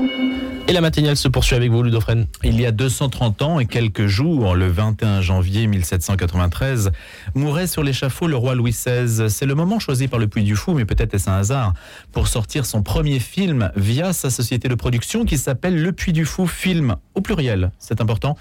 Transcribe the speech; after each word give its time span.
thank 0.00 0.18
you 0.18 0.39
Et 0.70 0.72
la 0.72 0.80
matinale 0.80 1.16
se 1.16 1.26
poursuit 1.26 1.56
avec 1.56 1.72
vous, 1.72 1.82
Ludofren. 1.82 2.28
Il 2.44 2.60
y 2.60 2.64
a 2.64 2.70
230 2.70 3.42
ans 3.42 3.58
et 3.58 3.66
quelques 3.66 4.06
jours, 4.06 4.54
le 4.54 4.68
21 4.68 5.20
janvier 5.20 5.66
1793, 5.66 6.92
mourait 7.34 7.66
sur 7.66 7.82
l'échafaud 7.82 8.28
le 8.28 8.36
roi 8.36 8.54
Louis 8.54 8.70
XVI. 8.70 9.28
C'est 9.28 9.46
le 9.46 9.56
moment 9.56 9.80
choisi 9.80 10.06
par 10.06 10.20
le 10.20 10.28
Puy 10.28 10.44
du 10.44 10.54
Fou, 10.54 10.74
mais 10.74 10.84
peut-être 10.84 11.12
est-ce 11.12 11.28
un 11.28 11.38
hasard, 11.38 11.74
pour 12.12 12.28
sortir 12.28 12.66
son 12.66 12.84
premier 12.84 13.18
film 13.18 13.72
via 13.74 14.12
sa 14.12 14.30
société 14.30 14.68
de 14.68 14.76
production 14.76 15.24
qui 15.24 15.38
s'appelle 15.38 15.82
Le 15.82 15.90
Puy 15.90 16.12
du 16.12 16.24
Fou 16.24 16.46
Film, 16.46 16.94
au 17.16 17.20
pluriel. 17.20 17.72
C'est 17.80 18.00
important 18.00 18.36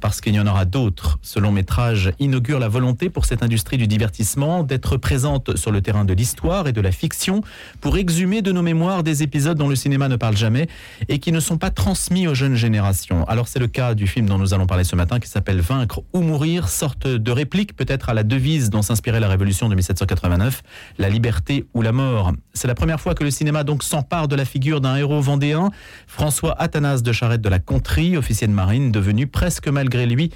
parce 0.00 0.22
qu'il 0.22 0.34
y 0.34 0.40
en 0.40 0.46
aura 0.46 0.64
d'autres. 0.64 1.18
Ce 1.20 1.38
long 1.38 1.52
métrage 1.52 2.10
inaugure 2.18 2.58
la 2.58 2.68
volonté 2.68 3.10
pour 3.10 3.26
cette 3.26 3.42
industrie 3.42 3.76
du 3.76 3.86
divertissement 3.86 4.62
d'être 4.62 4.96
présente 4.96 5.58
sur 5.58 5.72
le 5.72 5.82
terrain 5.82 6.06
de 6.06 6.14
l'histoire 6.14 6.68
et 6.68 6.72
de 6.72 6.80
la 6.80 6.90
fiction 6.90 7.42
pour 7.82 7.98
exhumer 7.98 8.40
de 8.40 8.50
nos 8.50 8.62
mémoires 8.62 9.02
des 9.02 9.22
épisodes 9.22 9.58
dont 9.58 9.68
le 9.68 9.76
cinéma 9.76 10.08
ne 10.08 10.16
parle 10.16 10.38
jamais 10.38 10.68
et 11.10 11.18
qui 11.18 11.32
ne 11.32 11.40
sont 11.40 11.58
pas 11.58 11.65
transmis 11.70 12.26
aux 12.26 12.34
jeunes 12.34 12.54
générations. 12.54 13.24
Alors 13.24 13.48
c'est 13.48 13.58
le 13.58 13.66
cas 13.66 13.94
du 13.94 14.06
film 14.06 14.26
dont 14.26 14.38
nous 14.38 14.54
allons 14.54 14.66
parler 14.66 14.84
ce 14.84 14.96
matin 14.96 15.20
qui 15.20 15.28
s'appelle 15.28 15.60
Vaincre 15.60 16.02
ou 16.12 16.20
mourir, 16.20 16.68
sorte 16.68 17.06
de 17.06 17.30
réplique 17.30 17.76
peut-être 17.76 18.08
à 18.08 18.14
la 18.14 18.22
devise 18.22 18.70
dont 18.70 18.82
s'inspirait 18.82 19.20
la 19.20 19.28
révolution 19.28 19.68
de 19.68 19.74
1789, 19.74 20.62
la 20.98 21.08
liberté 21.08 21.66
ou 21.74 21.82
la 21.82 21.92
mort. 21.92 22.32
C'est 22.54 22.68
la 22.68 22.74
première 22.74 23.00
fois 23.00 23.14
que 23.14 23.24
le 23.24 23.30
cinéma 23.30 23.64
donc 23.64 23.82
s'empare 23.82 24.28
de 24.28 24.36
la 24.36 24.44
figure 24.44 24.80
d'un 24.80 24.96
héros 24.96 25.20
vendéen, 25.20 25.70
François 26.06 26.54
Athanas 26.60 27.02
de 27.02 27.12
Charette 27.12 27.40
de 27.40 27.48
la 27.48 27.58
Contrie, 27.58 28.16
officier 28.16 28.46
de 28.46 28.52
marine, 28.52 28.92
devenu 28.92 29.26
presque 29.26 29.68
malgré 29.68 30.06
lui 30.06 30.30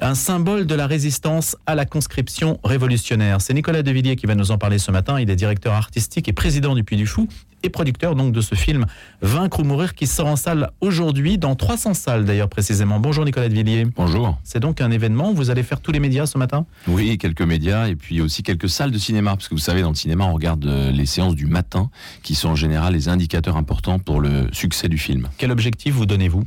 un 0.00 0.14
symbole 0.14 0.66
de 0.66 0.74
la 0.74 0.86
résistance 0.86 1.56
à 1.66 1.74
la 1.74 1.86
conscription 1.86 2.58
révolutionnaire. 2.64 3.40
C'est 3.40 3.54
Nicolas 3.54 3.82
Devilliers 3.82 4.16
qui 4.16 4.26
va 4.26 4.34
nous 4.34 4.50
en 4.50 4.58
parler 4.58 4.78
ce 4.78 4.90
matin. 4.90 5.20
Il 5.20 5.30
est 5.30 5.36
directeur 5.36 5.72
artistique 5.74 6.28
et 6.28 6.32
président 6.32 6.74
du 6.74 6.84
Puy 6.84 6.96
du 6.96 7.06
Fou 7.06 7.28
et 7.64 7.70
producteur 7.70 8.14
donc 8.14 8.32
de 8.32 8.40
ce 8.40 8.54
film 8.54 8.84
Vaincre 9.22 9.60
ou 9.60 9.64
mourir 9.64 9.94
qui 9.94 10.06
sort 10.06 10.26
en 10.26 10.36
salle 10.36 10.70
aujourd'hui 10.80 11.38
dans 11.38 11.56
300 11.56 11.94
salles 11.94 12.24
d'ailleurs 12.24 12.48
précisément. 12.48 13.00
Bonjour 13.00 13.24
Nicolas 13.24 13.48
Devilliers. 13.48 13.86
Bonjour. 13.96 14.38
C'est 14.44 14.60
donc 14.60 14.80
un 14.80 14.90
événement. 14.90 15.32
Vous 15.32 15.50
allez 15.50 15.62
faire 15.62 15.80
tous 15.80 15.90
les 15.90 16.00
médias 16.00 16.26
ce 16.26 16.36
matin? 16.36 16.66
Oui, 16.86 17.16
quelques 17.16 17.42
médias 17.42 17.88
et 17.88 17.96
puis 17.96 18.20
aussi 18.20 18.42
quelques 18.42 18.68
salles 18.68 18.90
de 18.90 18.98
cinéma 18.98 19.30
parce 19.30 19.48
que 19.48 19.54
vous 19.54 19.60
savez 19.60 19.82
dans 19.82 19.88
le 19.88 19.94
cinéma 19.94 20.24
on 20.24 20.34
regarde 20.34 20.64
euh, 20.66 20.90
les 20.90 21.06
séances 21.06 21.34
du 21.34 21.46
matin 21.46 21.90
qui 22.22 22.34
sont 22.34 22.50
en 22.50 22.54
général 22.54 22.92
les 22.92 23.08
indicateurs 23.08 23.56
importants 23.56 23.98
pour 23.98 24.20
le 24.20 24.48
succès 24.52 24.88
du 24.88 24.98
film. 24.98 25.28
Quel 25.38 25.50
objectif 25.50 25.94
vous 25.94 26.06
donnez-vous? 26.06 26.44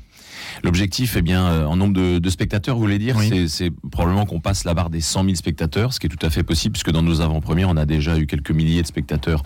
L'objectif, 0.63 1.15
eh 1.17 1.21
bien, 1.21 1.45
euh, 1.45 1.65
en 1.65 1.75
nombre 1.75 1.93
de, 1.93 2.29
spectateurs, 2.29 2.75
vous 2.75 2.81
voulez 2.81 2.99
dire, 2.99 3.17
c'est 3.47 3.71
probablement 3.91 4.25
qu'on 4.25 4.39
passe 4.39 4.63
la 4.63 4.73
barre 4.73 4.89
des 4.89 5.01
100 5.01 5.23
000 5.23 5.35
spectateurs, 5.35 5.93
ce 5.93 5.99
qui 5.99 6.07
est 6.07 6.09
tout 6.09 6.25
à 6.25 6.29
fait 6.29 6.43
possible, 6.43 6.73
puisque 6.73 6.91
dans 6.91 7.01
nos 7.01 7.21
avant-premières, 7.21 7.69
on 7.69 7.77
a 7.77 7.85
déjà 7.85 8.17
eu 8.17 8.27
quelques 8.27 8.51
milliers 8.51 8.81
de 8.81 8.87
spectateurs 8.87 9.43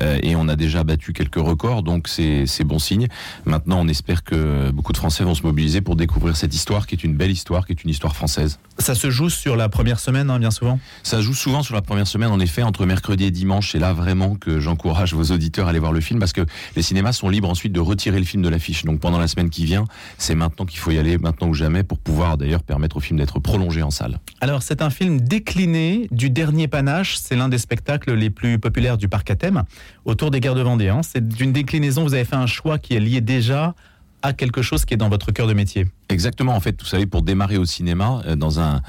euh, 0.00 0.18
et 0.22 0.34
on 0.36 0.48
a 0.48 0.56
déjà 0.56 0.84
battu 0.84 1.12
quelques 1.12 1.36
records, 1.36 1.82
donc 1.82 2.08
c'est 2.08 2.64
bon 2.64 2.78
signe. 2.78 3.08
Maintenant, 3.44 3.80
on 3.80 3.88
espère 3.88 4.24
que 4.24 4.70
beaucoup 4.70 4.92
de 4.92 4.96
Français 4.96 5.24
vont 5.24 5.34
se 5.34 5.42
mobiliser 5.42 5.80
pour 5.80 5.96
découvrir 5.96 6.36
cette 6.36 6.54
histoire, 6.54 6.86
qui 6.86 6.94
est 6.94 7.04
une 7.04 7.16
belle 7.16 7.30
histoire, 7.30 7.66
qui 7.66 7.72
est 7.72 7.84
une 7.84 7.90
histoire 7.90 8.16
française. 8.16 8.58
Ça 8.78 8.94
se 8.94 9.10
joue 9.10 9.30
sur 9.30 9.56
la 9.56 9.68
première 9.68 10.00
semaine, 10.00 10.30
hein, 10.30 10.38
bien 10.38 10.50
souvent? 10.50 10.80
Ça 11.02 11.18
se 11.18 11.22
joue 11.22 11.34
souvent 11.34 11.62
sur 11.62 11.74
la 11.74 11.82
première 11.82 12.06
semaine, 12.06 12.30
en 12.30 12.40
effet, 12.40 12.62
entre 12.62 12.86
mercredi 12.86 13.24
et 13.24 13.30
dimanche. 13.30 13.72
C'est 13.72 13.78
là 13.78 13.92
vraiment 13.92 14.36
que 14.36 14.60
j'encourage 14.60 15.14
vos 15.14 15.24
auditeurs 15.24 15.66
à 15.66 15.70
aller 15.70 15.78
voir 15.78 15.92
le 15.92 16.00
film, 16.00 16.18
parce 16.18 16.32
que 16.32 16.46
les 16.76 16.82
cinémas 16.82 17.12
sont 17.12 17.28
libres 17.28 17.50
ensuite 17.50 17.72
de 17.72 17.80
retirer 17.80 18.18
le 18.18 18.24
film 18.24 18.42
de 18.42 18.48
l'affiche. 18.48 18.84
Donc 18.84 19.00
pendant 19.00 19.18
la 19.18 19.28
semaine 19.28 19.50
qui 19.50 19.64
vient, 19.64 19.84
c'est 20.18 20.34
maintenant 20.34 20.51
qu'il 20.66 20.78
faut 20.78 20.90
y 20.90 20.98
aller, 20.98 21.18
maintenant 21.18 21.48
ou 21.48 21.54
jamais, 21.54 21.82
pour 21.82 21.98
pouvoir 21.98 22.38
d'ailleurs 22.38 22.62
permettre 22.62 22.96
au 22.96 23.00
film 23.00 23.18
d'être 23.18 23.38
prolongé 23.40 23.82
en 23.82 23.90
salle. 23.90 24.20
Alors 24.40 24.62
c'est 24.62 24.82
un 24.82 24.90
film 24.90 25.20
décliné 25.20 26.08
du 26.10 26.30
dernier 26.30 26.68
panache, 26.68 27.16
c'est 27.16 27.36
l'un 27.36 27.48
des 27.48 27.58
spectacles 27.58 28.14
les 28.14 28.30
plus 28.30 28.58
populaires 28.58 28.98
du 28.98 29.08
parc 29.08 29.30
à 29.30 29.36
thème, 29.36 29.64
autour 30.04 30.30
des 30.30 30.40
guerres 30.40 30.54
de 30.54 30.62
Vendée. 30.62 30.88
Hein. 30.88 31.00
C'est 31.02 31.26
d'une 31.26 31.52
déclinaison, 31.52 32.04
vous 32.04 32.14
avez 32.14 32.24
fait 32.24 32.36
un 32.36 32.46
choix 32.46 32.78
qui 32.78 32.94
est 32.94 33.00
lié 33.00 33.20
déjà 33.20 33.74
à 34.22 34.32
quelque 34.32 34.62
chose 34.62 34.84
qui 34.84 34.94
est 34.94 34.96
dans 34.96 35.08
votre 35.08 35.32
cœur 35.32 35.46
de 35.46 35.52
métier. 35.52 35.86
Exactement, 36.08 36.54
en 36.54 36.60
fait, 36.60 36.80
vous 36.80 36.86
savez, 36.86 37.06
pour 37.06 37.22
démarrer 37.22 37.56
au 37.56 37.64
cinéma, 37.64 38.22
euh, 38.26 38.36
dans 38.36 38.60
un, 38.60 38.82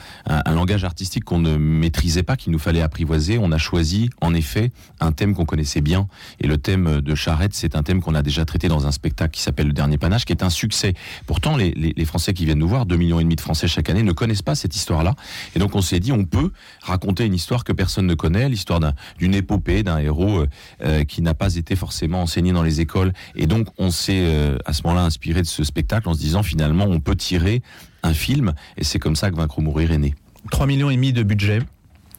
langage 0.54 0.84
artistique 0.84 1.24
qu'on 1.24 1.40
ne 1.40 1.58
maîtrisait 1.58 2.22
pas, 2.24 2.36
qu'il 2.36 2.52
nous 2.52 2.60
fallait 2.60 2.82
apprivoiser, 2.82 3.38
on 3.40 3.52
a 3.52 3.58
choisi, 3.58 4.10
en 4.22 4.34
effet, 4.34 4.72
un 5.00 5.12
thème 5.12 5.34
qu'on 5.34 5.46
connaissait 5.46 5.82
bien. 5.82 6.08
Et 6.40 6.48
le 6.48 6.58
thème 6.58 7.02
de 7.02 7.16
Charrette, 7.16 7.54
c'est 7.54 7.76
un 7.76 7.84
thème 7.84 8.02
qu'on 8.02 8.14
a 8.14 8.22
déjà 8.22 8.46
traité 8.46 8.68
dans 8.68 8.86
un 8.86 8.92
spectacle 8.92 9.32
qui 9.32 9.42
s'appelle 9.42 9.68
Le 9.68 9.74
Dernier 9.74 9.98
Panache, 9.98 10.26
qui 10.26 10.34
est 10.34 10.44
un 10.44 10.50
succès. 10.50 10.94
Pourtant, 11.26 11.58
les, 11.58 11.72
les, 11.72 12.06
Français 12.06 12.34
qui 12.34 12.46
viennent 12.46 12.60
nous 12.60 12.68
voir, 12.68 12.86
2 12.86 12.96
millions 12.98 13.22
de 13.22 13.42
Français 13.42 13.68
chaque 13.68 13.90
année, 13.90 14.04
ne 14.04 14.12
connaissent 14.12 14.42
pas 14.42 14.56
cette 14.56 14.76
histoire-là. 14.76 15.16
Et 15.56 15.60
donc, 15.60 15.76
on 15.76 15.82
s'est 15.82 16.00
dit, 16.00 16.12
on 16.12 16.26
peut 16.26 16.52
raconter 16.82 17.26
une 17.26 17.34
histoire 17.34 17.64
que 17.64 17.72
personne 17.72 18.06
ne 18.06 18.16
connaît, 18.16 18.50
l'histoire 18.50 18.80
d'une 19.18 19.34
épopée, 19.34 19.84
d'un 19.84 19.98
héros 19.98 20.42
euh, 20.42 20.48
euh, 20.84 21.04
qui 21.04 21.22
n'a 21.22 21.34
pas 21.34 21.56
été 21.56 21.76
forcément 21.76 22.22
enseigné 22.22 22.52
dans 22.52 22.64
les 22.64 22.82
écoles. 22.82 23.14
Et 23.36 23.48
donc, 23.48 23.68
on 23.78 23.90
s'est, 23.90 24.58
à 24.66 24.74
ce 24.74 24.84
moment-là, 24.84 25.06
inspiré 25.06 25.23
de 25.32 25.44
ce 25.44 25.64
spectacle 25.64 26.10
en 26.10 26.14
se 26.14 26.20
disant, 26.20 26.44
finalement, 26.44 26.86
on 26.86 27.00
peut 27.00 27.16
tirer 27.16 27.62
un 28.04 28.14
film, 28.14 28.54
et 28.78 28.84
c'est 28.84 29.00
comme 29.00 29.16
ça 29.16 29.32
que 29.32 29.36
Vaincre 29.36 29.60
ou 29.60 29.62
mourir 29.62 29.92
est 29.92 29.98
né. 29.98 30.16
3 30.52 30.68
millions 30.68 30.90
et 30.90 30.96
demi 30.96 31.14
de 31.14 31.24
budget. 31.24 31.60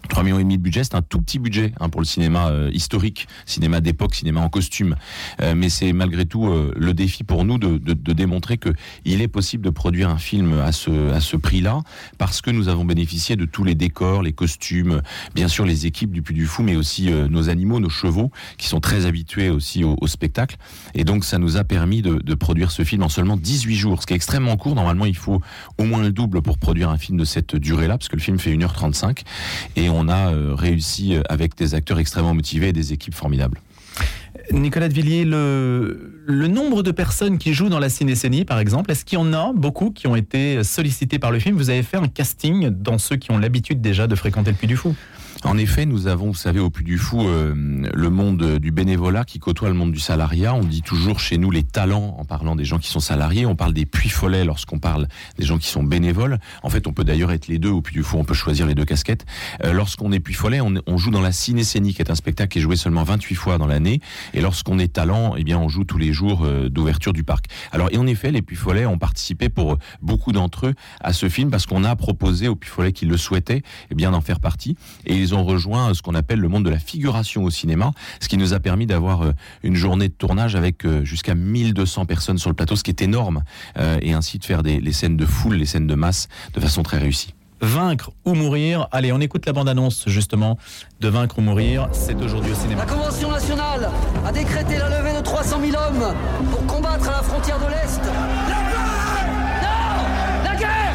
3 0.08 0.22
millions 0.22 0.38
et 0.38 0.42
demi 0.42 0.58
de 0.58 0.62
budget, 0.62 0.84
c'est 0.84 0.94
un 0.94 1.02
tout 1.02 1.20
petit 1.20 1.38
budget 1.38 1.72
hein, 1.80 1.88
pour 1.88 2.00
le 2.00 2.06
cinéma 2.06 2.48
euh, 2.48 2.70
historique, 2.72 3.26
cinéma 3.46 3.80
d'époque, 3.80 4.14
cinéma 4.14 4.40
en 4.40 4.48
costume. 4.48 4.96
Euh, 5.40 5.54
mais 5.56 5.68
c'est 5.68 5.92
malgré 5.92 6.26
tout 6.26 6.46
euh, 6.48 6.72
le 6.76 6.94
défi 6.94 7.24
pour 7.24 7.44
nous 7.44 7.58
de, 7.58 7.78
de, 7.78 7.94
de 7.94 8.12
démontrer 8.12 8.58
que 8.58 8.70
il 9.04 9.22
est 9.22 9.28
possible 9.28 9.64
de 9.64 9.70
produire 9.70 10.10
un 10.10 10.18
film 10.18 10.58
à 10.60 10.72
ce, 10.72 11.12
à 11.12 11.20
ce 11.20 11.36
prix-là, 11.36 11.80
parce 12.18 12.40
que 12.40 12.50
nous 12.50 12.68
avons 12.68 12.84
bénéficié 12.84 13.36
de 13.36 13.44
tous 13.44 13.64
les 13.64 13.74
décors, 13.74 14.22
les 14.22 14.32
costumes, 14.32 15.02
bien 15.34 15.48
sûr 15.48 15.64
les 15.64 15.86
équipes 15.86 16.12
du 16.12 16.22
Puy 16.22 16.34
du 16.34 16.46
Fou, 16.46 16.62
mais 16.62 16.76
aussi 16.76 17.10
nos 17.30 17.48
animaux, 17.48 17.80
nos 17.80 17.88
chevaux, 17.88 18.30
qui 18.58 18.68
sont 18.68 18.80
très 18.80 19.06
habitués 19.06 19.50
aussi 19.50 19.84
au, 19.84 19.96
au 20.00 20.06
spectacle. 20.06 20.56
Et 20.94 21.04
donc 21.04 21.24
ça 21.24 21.38
nous 21.38 21.56
a 21.56 21.64
permis 21.64 22.02
de, 22.02 22.16
de, 22.16 22.34
produire 22.34 22.70
ce 22.70 22.84
film 22.84 23.02
en 23.02 23.08
seulement 23.08 23.36
18 23.36 23.74
jours, 23.74 24.02
ce 24.02 24.06
qui 24.06 24.12
est 24.12 24.16
extrêmement 24.16 24.56
court. 24.56 24.74
Normalement, 24.74 25.06
il 25.06 25.16
faut 25.16 25.40
au 25.78 25.84
moins 25.84 26.02
le 26.02 26.12
double 26.12 26.42
pour 26.42 26.58
produire 26.58 26.90
un 26.90 26.98
film 26.98 27.18
de 27.18 27.24
cette 27.24 27.56
durée-là, 27.56 27.98
parce 27.98 28.08
que 28.08 28.16
le 28.16 28.22
film 28.22 28.38
fait 28.38 28.54
1h35. 28.54 29.22
Et 29.76 29.88
a 30.08 30.32
euh, 30.32 30.54
réussi 30.54 31.14
euh, 31.14 31.22
avec 31.28 31.56
des 31.56 31.74
acteurs 31.74 31.98
extrêmement 31.98 32.34
motivés 32.34 32.68
et 32.68 32.72
des 32.72 32.92
équipes 32.92 33.14
formidables. 33.14 33.60
Nicolas 34.50 34.88
de 34.88 34.94
Villiers, 34.94 35.24
le, 35.24 36.48
nombre 36.48 36.82
de 36.82 36.90
personnes 36.90 37.38
qui 37.38 37.54
jouent 37.54 37.68
dans 37.68 37.78
la 37.78 37.88
cinécénie, 37.88 38.44
par 38.44 38.58
exemple, 38.58 38.90
est-ce 38.90 39.04
qu'il 39.04 39.18
y 39.18 39.22
en 39.22 39.32
a 39.32 39.52
beaucoup 39.54 39.90
qui 39.90 40.06
ont 40.06 40.16
été 40.16 40.62
sollicités 40.64 41.18
par 41.18 41.30
le 41.30 41.38
film? 41.38 41.56
Vous 41.56 41.70
avez 41.70 41.82
fait 41.82 41.96
un 41.96 42.08
casting 42.08 42.68
dans 42.68 42.98
ceux 42.98 43.16
qui 43.16 43.30
ont 43.30 43.38
l'habitude 43.38 43.80
déjà 43.80 44.06
de 44.06 44.14
fréquenter 44.14 44.50
le 44.50 44.56
Puy 44.56 44.66
du 44.66 44.76
Fou 44.76 44.94
en 45.44 45.58
effet, 45.58 45.84
nous 45.84 46.06
avons, 46.06 46.28
vous 46.28 46.34
savez, 46.34 46.58
au 46.58 46.70
Puy 46.70 46.84
du 46.84 46.96
Fou, 46.96 47.28
euh, 47.28 47.54
le 47.54 48.10
monde 48.10 48.58
du 48.58 48.70
bénévolat 48.70 49.24
qui 49.24 49.38
côtoie 49.38 49.68
le 49.68 49.74
monde 49.74 49.92
du 49.92 49.98
salariat. 49.98 50.54
On 50.54 50.64
dit 50.64 50.80
toujours 50.80 51.20
chez 51.20 51.36
nous 51.36 51.50
les 51.50 51.62
talents 51.62 52.16
en 52.18 52.24
parlant 52.24 52.56
des 52.56 52.64
gens 52.64 52.78
qui 52.78 52.88
sont 52.88 53.00
salariés. 53.00 53.44
On 53.44 53.54
parle 53.54 53.74
des 53.74 53.84
puits 53.84 54.08
follets 54.08 54.44
lorsqu'on 54.44 54.78
parle 54.78 55.06
des 55.38 55.44
gens 55.44 55.58
qui 55.58 55.68
sont 55.68 55.82
bénévoles. 55.82 56.38
En 56.62 56.70
fait, 56.70 56.86
on 56.86 56.94
peut 56.94 57.04
d'ailleurs 57.04 57.30
être 57.30 57.46
les 57.46 57.58
deux 57.58 57.68
au 57.68 57.82
Puy 57.82 57.94
du 57.94 58.02
Fou. 58.02 58.16
On 58.16 58.24
peut 58.24 58.32
choisir 58.32 58.66
les 58.66 58.74
deux 58.74 58.86
casquettes. 58.86 59.26
Euh, 59.64 59.74
lorsqu'on 59.74 60.12
est 60.12 60.20
puits 60.20 60.32
follet, 60.32 60.62
on, 60.62 60.74
on, 60.86 60.96
joue 60.96 61.10
dans 61.10 61.20
la 61.20 61.32
cinécénie, 61.32 61.92
qui 61.92 62.00
est 62.00 62.10
un 62.10 62.14
spectacle 62.14 62.52
qui 62.52 62.60
est 62.60 62.62
joué 62.62 62.76
seulement 62.76 63.04
28 63.04 63.34
fois 63.34 63.58
dans 63.58 63.66
l'année. 63.66 64.00
Et 64.32 64.40
lorsqu'on 64.40 64.78
est 64.78 64.94
talent, 64.94 65.34
eh 65.36 65.44
bien, 65.44 65.58
on 65.58 65.68
joue 65.68 65.84
tous 65.84 65.98
les 65.98 66.14
jours 66.14 66.44
euh, 66.44 66.70
d'ouverture 66.70 67.12
du 67.12 67.22
parc. 67.22 67.46
Alors, 67.70 67.88
et 67.92 67.98
en 67.98 68.06
effet, 68.06 68.30
les 68.30 68.40
puits 68.40 68.56
follets 68.56 68.86
ont 68.86 68.98
participé 68.98 69.50
pour 69.50 69.76
beaucoup 70.00 70.32
d'entre 70.32 70.68
eux 70.68 70.74
à 71.00 71.12
ce 71.12 71.28
film 71.28 71.50
parce 71.50 71.66
qu'on 71.66 71.84
a 71.84 71.94
proposé 71.96 72.48
aux 72.48 72.56
puits 72.56 72.70
follets 72.70 72.92
qui 72.92 73.04
le 73.04 73.18
souhaitaient, 73.18 73.62
eh 73.90 73.94
bien, 73.94 74.10
d'en 74.10 74.22
faire 74.22 74.40
partie. 74.40 74.78
Et 75.04 75.14
ils 75.16 75.33
rejoint 75.42 75.94
ce 75.94 76.02
qu'on 76.02 76.14
appelle 76.14 76.38
le 76.38 76.48
monde 76.48 76.64
de 76.64 76.70
la 76.70 76.78
figuration 76.78 77.42
au 77.42 77.50
cinéma, 77.50 77.92
ce 78.20 78.28
qui 78.28 78.36
nous 78.36 78.52
a 78.52 78.60
permis 78.60 78.86
d'avoir 78.86 79.22
euh, 79.22 79.32
une 79.62 79.74
journée 79.74 80.08
de 80.08 80.14
tournage 80.14 80.54
avec 80.54 80.84
euh, 80.84 81.04
jusqu'à 81.04 81.34
1200 81.34 82.06
personnes 82.06 82.38
sur 82.38 82.50
le 82.50 82.54
plateau, 82.54 82.76
ce 82.76 82.84
qui 82.84 82.90
est 82.90 83.02
énorme, 83.02 83.42
euh, 83.78 83.98
et 84.02 84.12
ainsi 84.12 84.38
de 84.38 84.44
faire 84.44 84.62
des, 84.62 84.78
les 84.80 84.92
scènes 84.92 85.16
de 85.16 85.26
foule, 85.26 85.56
les 85.56 85.66
scènes 85.66 85.86
de 85.86 85.94
masse 85.94 86.28
de 86.52 86.60
façon 86.60 86.82
très 86.82 86.98
réussie. 86.98 87.34
Vaincre 87.60 88.10
ou 88.24 88.34
mourir? 88.34 88.88
Allez, 88.92 89.12
on 89.12 89.20
écoute 89.20 89.46
la 89.46 89.52
bande-annonce 89.52 90.04
justement 90.06 90.58
de 91.00 91.08
Vaincre 91.08 91.38
ou 91.38 91.42
mourir. 91.42 91.88
C'est 91.92 92.20
aujourd'hui 92.20 92.52
au 92.52 92.54
cinéma. 92.54 92.84
La 92.84 92.92
Convention 92.92 93.30
nationale 93.30 93.90
a 94.26 94.32
décrété 94.32 94.76
la 94.78 95.00
levée 95.00 95.16
de 95.16 95.22
300 95.22 95.60
000 95.60 95.72
hommes 95.72 96.14
pour 96.50 96.66
combattre 96.66 97.08
à 97.08 97.12
la 97.12 97.22
frontière 97.22 97.58
de 97.58 97.66
l'Est. 97.66 98.00
La 98.48 98.56
guerre 98.70 99.62
Non 99.62 100.44
La 100.44 100.56
guerre 100.56 100.94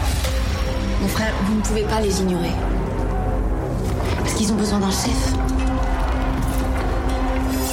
Mon 1.02 1.08
frère, 1.08 1.34
vous 1.46 1.56
ne 1.56 1.62
pouvez 1.62 1.84
pas 1.84 2.02
les 2.02 2.22
ignorer. 2.22 2.52
Qu'ils 4.39 4.53
ont 4.53 4.56
besoin 4.56 4.80
d'un 4.80 4.89
chef. 4.89 5.33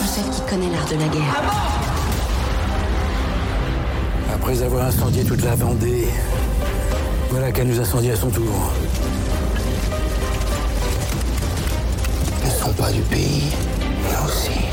Un 0.03 0.05
chef 0.05 0.29
qui 0.33 0.41
connaît 0.51 0.69
l'art 0.69 0.85
de 0.87 0.97
la 0.97 1.07
guerre. 1.07 1.43
Après 4.35 4.63
avoir 4.65 4.87
incendié 4.87 5.23
toute 5.23 5.45
la 5.45 5.55
Vendée, 5.55 6.09
voilà 7.31 7.53
qu'elle 7.53 7.69
nous 7.69 7.79
incendie 7.79 8.11
à 8.11 8.17
son 8.17 8.31
tour. 8.31 8.73
Ils 12.43 12.49
ne 12.49 12.53
sont 12.53 12.73
pas 12.73 12.91
du 12.91 13.03
pays, 13.03 13.45
là 14.11 14.27
aussi. 14.27 14.66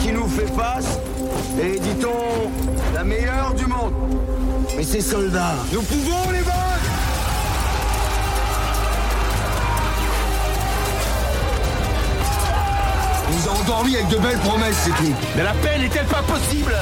qui 0.00 0.12
nous 0.12 0.28
fait 0.28 0.46
face 0.46 0.98
est, 1.60 1.78
dit-on, 1.80 2.94
la 2.94 3.04
meilleure 3.04 3.54
du 3.54 3.66
monde. 3.66 3.92
Mais 4.76 4.84
ces 4.84 5.00
soldats, 5.00 5.56
nous 5.72 5.82
pouvons 5.82 6.30
les 6.30 6.40
vaincre 6.40 6.62
Nous 13.30 13.48
a 13.48 13.60
endormis 13.60 13.96
avec 13.96 14.08
de 14.08 14.16
belles 14.16 14.38
promesses, 14.38 14.76
c'est 14.84 14.90
tout. 14.90 15.12
Mais 15.36 15.42
la 15.42 15.52
paix 15.54 15.78
n'est-elle 15.78 16.06
pas 16.06 16.22
possible? 16.22 16.74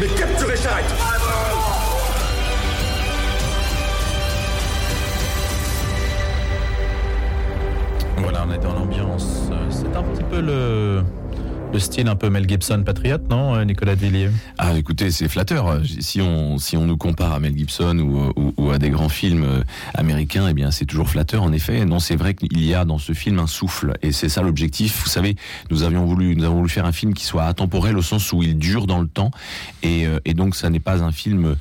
Mais 0.00 0.06
capturez 0.08 0.56
Charrette 0.56 0.84
Voilà, 8.18 8.44
on 8.46 8.52
est 8.52 8.58
dans 8.58 8.74
l'ambiance. 8.74 9.50
C'est 9.70 9.96
un 9.96 10.02
petit 10.02 10.24
peu 10.24 10.40
le, 10.40 11.02
le 11.72 11.78
style 11.78 12.08
un 12.08 12.16
peu 12.16 12.30
Mel 12.30 12.48
Gibson 12.48 12.82
patriote, 12.84 13.28
non, 13.28 13.54
euh, 13.54 13.64
Nicolas 13.64 13.94
Villiers? 13.94 14.30
Ah, 14.56 14.76
écoutez, 14.76 15.10
c'est 15.10 15.28
flatteur. 15.28 15.80
Si 16.00 16.20
on, 16.20 16.58
si 16.58 16.76
on 16.76 16.86
nous 16.86 16.96
compare 16.96 17.32
à 17.32 17.40
Mel 17.40 17.56
Gibson 17.56 17.98
ou, 18.56 18.70
à 18.70 18.78
des 18.78 18.90
grands 18.90 19.08
films 19.08 19.44
euh, 19.44 19.62
américains, 19.94 20.46
eh 20.48 20.54
bien, 20.54 20.70
c'est 20.70 20.86
toujours 20.86 21.08
flatteur, 21.08 21.42
en 21.42 21.52
effet. 21.52 21.84
Non, 21.84 21.98
c'est 21.98 22.16
vrai 22.16 22.34
qu'il 22.34 22.64
y 22.64 22.74
a 22.74 22.84
dans 22.84 22.98
ce 22.98 23.12
film 23.12 23.38
un 23.38 23.46
souffle. 23.46 23.94
Et 24.02 24.12
c'est 24.12 24.28
ça 24.28 24.42
l'objectif. 24.42 25.02
Vous 25.04 25.10
savez, 25.10 25.36
nous 25.70 25.82
avions 25.82 26.04
voulu, 26.04 26.36
nous 26.36 26.44
avons 26.44 26.56
voulu 26.56 26.70
faire 26.70 26.86
un 26.86 26.92
film 26.92 27.12
qui 27.14 27.24
soit 27.24 27.44
atemporel 27.44 27.96
au 27.96 28.02
sens 28.02 28.32
où 28.32 28.42
il 28.42 28.56
dure 28.58 28.86
dans 28.86 29.00
le 29.00 29.08
temps. 29.08 29.30
Et, 29.82 30.06
euh, 30.06 30.18
donc, 30.34 30.54
ça 30.54 30.70
n'est 30.70 30.80
pas 30.80 31.02
un 31.02 31.10
film 31.10 31.56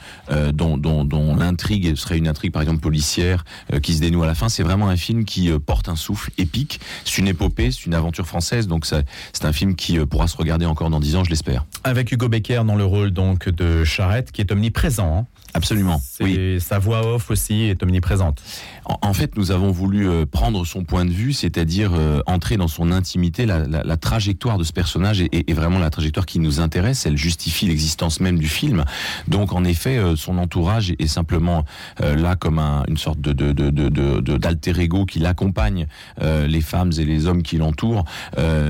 dont, 0.54 0.78
dont, 0.78 1.04
dont 1.04 1.36
l'intrigue 1.36 1.96
serait 1.96 2.20
une 2.20 2.28
intrigue, 2.28 2.52
par 2.52 2.62
exemple, 2.62 2.80
policière, 2.80 3.44
qui 3.82 3.96
se 3.96 4.02
dénoue 4.02 4.22
à 4.22 4.28
la 4.28 4.36
fin. 4.36 4.50
C'est 4.50 4.62
vraiment 4.62 4.88
un 4.88 4.98
film 4.98 5.26
qui 5.26 5.50
porte 5.66 5.90
un 5.90 5.96
souffle 5.96 6.30
épique. 6.38 6.80
C'est 7.04 7.18
une 7.18 7.28
épopée, 7.28 7.72
c'est 7.72 7.88
une 7.88 7.96
aventure 7.96 8.28
française. 8.28 8.68
Donc, 8.68 8.86
c'est 8.86 9.46
un 9.46 9.54
film 9.54 9.76
qui 9.76 9.97
euh, 9.98 10.06
pourra 10.06 10.28
se 10.28 10.38
regarder 10.38 10.66
encore 10.66 10.90
dans 10.90 11.00
dix 11.00 11.16
ans, 11.16 11.24
je 11.24 11.30
l'espère. 11.30 11.66
Avec 11.84 12.12
Hugo 12.12 12.28
Becker 12.30 12.64
dans 12.66 12.76
le 12.76 12.86
rôle 12.86 13.12
donc 13.12 13.50
de 13.50 13.84
Charrette, 13.84 14.32
qui 14.32 14.42
est 14.42 14.52
omniprésent. 14.52 15.18
hein. 15.20 15.26
Absolument. 15.54 16.00
Oui. 16.20 16.60
Sa 16.60 16.78
voix 16.78 17.16
off 17.16 17.32
aussi 17.32 17.64
est 17.64 17.82
omniprésente. 17.82 18.44
En, 18.86 18.98
en 19.02 19.14
fait, 19.14 19.38
nous 19.38 19.50
avons 19.52 19.72
voulu 19.72 20.08
euh, 20.08 20.26
prendre 20.26 20.66
son 20.66 20.84
point 20.84 21.04
de 21.06 21.10
vue, 21.10 21.34
c'est-à-dire 21.34 21.92
euh, 21.96 22.20
entrer 22.28 22.58
dans 22.58 22.68
son 22.68 22.92
intimité. 22.92 23.46
La, 23.48 23.66
la- 23.66 23.84
la 23.84 23.98
trajectoire 23.98 24.58
de 24.60 24.64
ce 24.64 24.74
personnage 24.74 25.22
est, 25.22 25.34
est- 25.34 25.50
est 25.50 25.54
vraiment 25.54 25.80
la 25.80 25.90
trajectoire 25.90 26.26
qui 26.28 26.40
nous 26.40 26.60
intéresse. 26.60 27.06
Elle 27.08 27.18
justifie 27.18 27.66
l'existence 27.66 28.20
même 28.20 28.38
du 28.38 28.48
film. 28.48 28.84
Donc, 29.28 29.54
en 29.54 29.64
effet, 29.64 29.98
euh, 29.98 30.16
son 30.16 30.38
entourage 30.38 30.92
est, 30.92 31.02
est 31.02 31.08
simplement 31.08 31.64
euh, 32.02 32.16
là 32.16 32.36
comme 32.36 32.60
un- 32.60 32.84
une 32.88 32.98
sorte 32.98 33.20
de 33.22 33.32
de- 33.34 33.52
de- 33.54 33.70
de- 33.72 33.90
de- 33.90 34.20
de- 34.20 34.38
d'alter 34.38 34.78
ego 34.80 35.06
qui 35.06 35.20
l'accompagne. 35.20 35.88
Les 36.22 36.62
femmes 36.62 36.92
et 37.00 37.06
les 37.06 37.26
hommes 37.26 37.42
qui 37.42 37.58
l'entourent, 37.58 38.04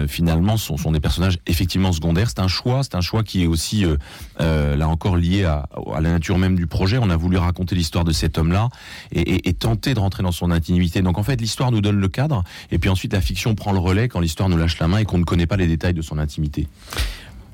finalement, 0.07 0.57
sont, 0.57 0.77
sont 0.77 0.91
des 0.91 0.99
personnages 0.99 1.16
effectivement 1.45 1.91
secondaires. 1.91 2.29
C'est 2.29 2.39
un 2.39 2.47
choix. 2.47 2.83
C'est 2.83 2.95
un 2.95 3.01
choix 3.01 3.23
qui 3.23 3.43
est 3.43 3.47
aussi, 3.47 3.85
euh, 3.85 3.97
euh, 4.41 4.75
là 4.75 4.87
encore, 4.87 5.17
lié 5.17 5.43
à, 5.45 5.67
la 5.99 6.09
nature 6.09 6.37
même 6.37 6.55
du 6.55 6.67
projet. 6.67 6.97
On 6.97 7.09
a 7.09 7.17
voulu 7.17 7.37
raconter 7.37 7.75
l'histoire 7.75 8.03
de 8.03 8.11
cet 8.11 8.37
homme-là 8.37 8.69
et, 9.11 9.53
tenter 9.53 9.93
de 9.93 9.99
rentrer 9.99 10.23
dans 10.23 10.31
son 10.31 10.51
intimité. 10.51 11.01
Donc 11.01 11.17
en 11.17 11.23
fait, 11.23 11.39
l'histoire 11.41 11.71
nous 11.71 11.81
donne 11.81 11.99
le 11.99 12.07
cadre, 12.07 12.43
et 12.71 12.77
puis 12.77 12.89
ensuite 12.89 13.13
la 13.13 13.21
fiction 13.21 13.55
prend 13.55 13.71
le 13.71 13.79
relais 13.79 14.07
quand 14.07 14.19
l'histoire 14.19 14.49
nous 14.49 14.57
lâche 14.57 14.77
la 14.79 14.87
main 14.87 14.99
et 14.99 15.05
qu'on 15.05 15.17
ne 15.17 15.23
connaît 15.23 15.47
pas 15.47 15.57
les 15.57 15.67
détails 15.67 15.93
de 15.93 16.01
son 16.01 16.19
intimité. 16.19 16.67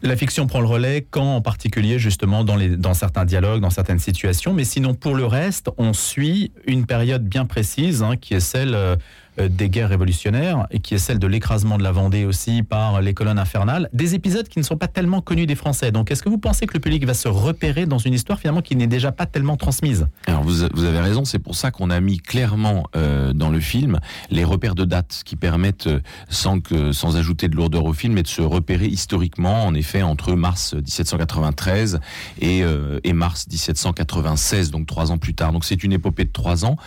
La 0.06 0.18
fiction 0.18 0.48
prend 0.48 0.60
le 0.60 0.68
relais 0.68 1.08
quand, 1.10 1.38
en 1.38 1.42
particulier, 1.42 1.98
justement, 1.98 2.44
dans, 2.44 2.94
certains 2.94 3.24
dialogues, 3.24 3.62
dans 3.62 3.70
certaines 3.70 4.00
situations. 4.00 4.54
Mais 4.54 4.66
sinon, 4.66 4.96
pour 4.96 5.16
le 5.16 5.26
reste, 5.26 5.70
on 5.78 5.94
suit 5.94 6.52
une 6.68 6.86
période 6.86 7.26
bien 7.26 7.46
précise, 7.46 8.04
hein, 8.04 8.18
qui 8.18 8.34
est 8.34 8.42
celle 8.42 8.76
euh, 8.76 8.98
des 9.38 9.70
guerres 9.70 9.90
révolutionnaires 9.90 10.68
et 10.72 10.80
qui 10.80 10.94
est 10.94 11.00
celle 11.00 11.20
de 11.20 11.28
l'écrasement 11.28 11.78
de 11.78 11.84
la 11.84 11.92
Vendée 11.92 12.26
aussi 12.26 12.64
par 12.64 13.02
les 13.02 13.14
colonnes 13.14 13.40
infernales. 13.40 13.90
Des 13.94 14.16
épisodes 14.16 14.48
qui 14.48 14.60
ne 14.60 14.64
sont 14.64 14.78
pas 14.78 14.88
tellement 14.88 15.22
connus 15.22 15.46
des 15.46 15.56
Français. 15.56 15.92
Donc, 15.92 16.12
est-ce 16.12 16.24
que 16.24 16.30
vous 16.30 16.38
pensez 16.38 16.66
que 16.66 16.74
le 16.74 16.80
public 16.80 17.06
va 17.06 17.14
se 17.14 17.28
repérer 17.28 17.86
dans 17.86 17.98
une 17.98 18.14
histoire 18.14 18.40
finalement 18.40 18.62
qui 18.62 18.76
n'est 18.76 18.88
déjà 18.88 19.12
pas 19.12 19.26
tellement 19.26 19.58
transmise? 19.58 20.08
Alors 20.28 20.44
vous, 20.44 20.68
vous 20.74 20.84
avez 20.84 21.00
raison, 21.00 21.26
c'est 21.26 21.40
pour 21.40 21.56
ça 21.56 21.72
qu'on 21.72 21.90
a 21.90 22.00
mis 22.00 22.18
clairement 22.18 22.88
euh, 22.96 23.34
dans 23.34 23.50
le 23.50 23.60
film 23.60 24.00
les 24.30 24.44
repères 24.44 24.76
de 24.76 24.86
date 24.86 25.22
qui 25.26 25.36
permettent, 25.36 25.88
euh, 25.88 26.00
sans, 26.30 26.60
que, 26.60 26.92
sans 26.92 27.18
ajouter 27.18 27.48
de 27.48 27.56
lourdeur 27.56 27.86
au 27.86 27.94
film, 27.94 28.18
et 28.18 28.24
de 28.24 28.28
se 28.28 28.42
repérer 28.42 28.88
historiquement, 28.88 29.66
en 29.66 29.74
effet, 29.74 30.02
entre 30.02 30.34
mars 30.34 30.74
1793 30.74 32.00
et, 32.40 32.64
euh, 32.64 33.00
et 33.04 33.14
mars 33.14 33.48
1796, 33.50 34.72
donc 34.72 34.86
trois 34.86 35.12
ans 35.12 35.18
plus 35.18 35.34
tard. 35.34 35.52
Donc 35.52 35.66
c'est 35.66 35.84
une 35.84 35.94
épopée 35.94 36.26
de 36.26 36.32
trois 36.32 36.66
ans 36.66 36.78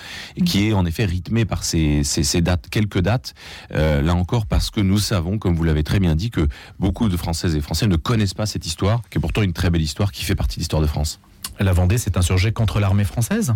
qui 0.45 0.69
est 0.69 0.73
en 0.73 0.85
effet 0.87 1.05
rythmée 1.05 1.45
par 1.45 1.65
ces 1.65 2.03
dates, 2.41 2.69
quelques 2.71 3.01
dates, 3.01 3.35
euh, 3.73 4.03
là 4.03 4.15
encore 4.15 4.47
parce 4.47 4.71
que 4.71 4.81
nous 4.81 4.99
savons, 4.99 5.39
comme 5.39 5.55
vous 5.55 5.65
l'avez 5.65 5.85
très 5.85 6.01
bien 6.01 6.15
dit, 6.15 6.31
que 6.31 6.49
beaucoup 6.79 7.09
de 7.09 7.17
Françaises 7.17 7.57
et 7.57 7.61
Français 7.61 7.87
ne 7.87 7.97
connaissent 7.97 8.35
pas 8.35 8.47
cette 8.47 8.67
histoire, 8.67 9.03
qui 9.11 9.19
est 9.19 9.21
pourtant 9.21 9.43
une 9.43 9.53
très 9.53 9.71
belle 9.71 9.83
histoire, 9.83 10.13
qui 10.13 10.25
fait 10.25 10.35
partie 10.35 10.57
de 10.57 10.61
l'histoire 10.61 10.83
de 10.83 10.87
France. 10.87 11.21
La 11.59 11.73
Vendée 11.73 11.99
s'est 11.99 12.19
insurgée 12.19 12.53
contre 12.53 12.81
l'armée 12.81 13.05
française? 13.05 13.55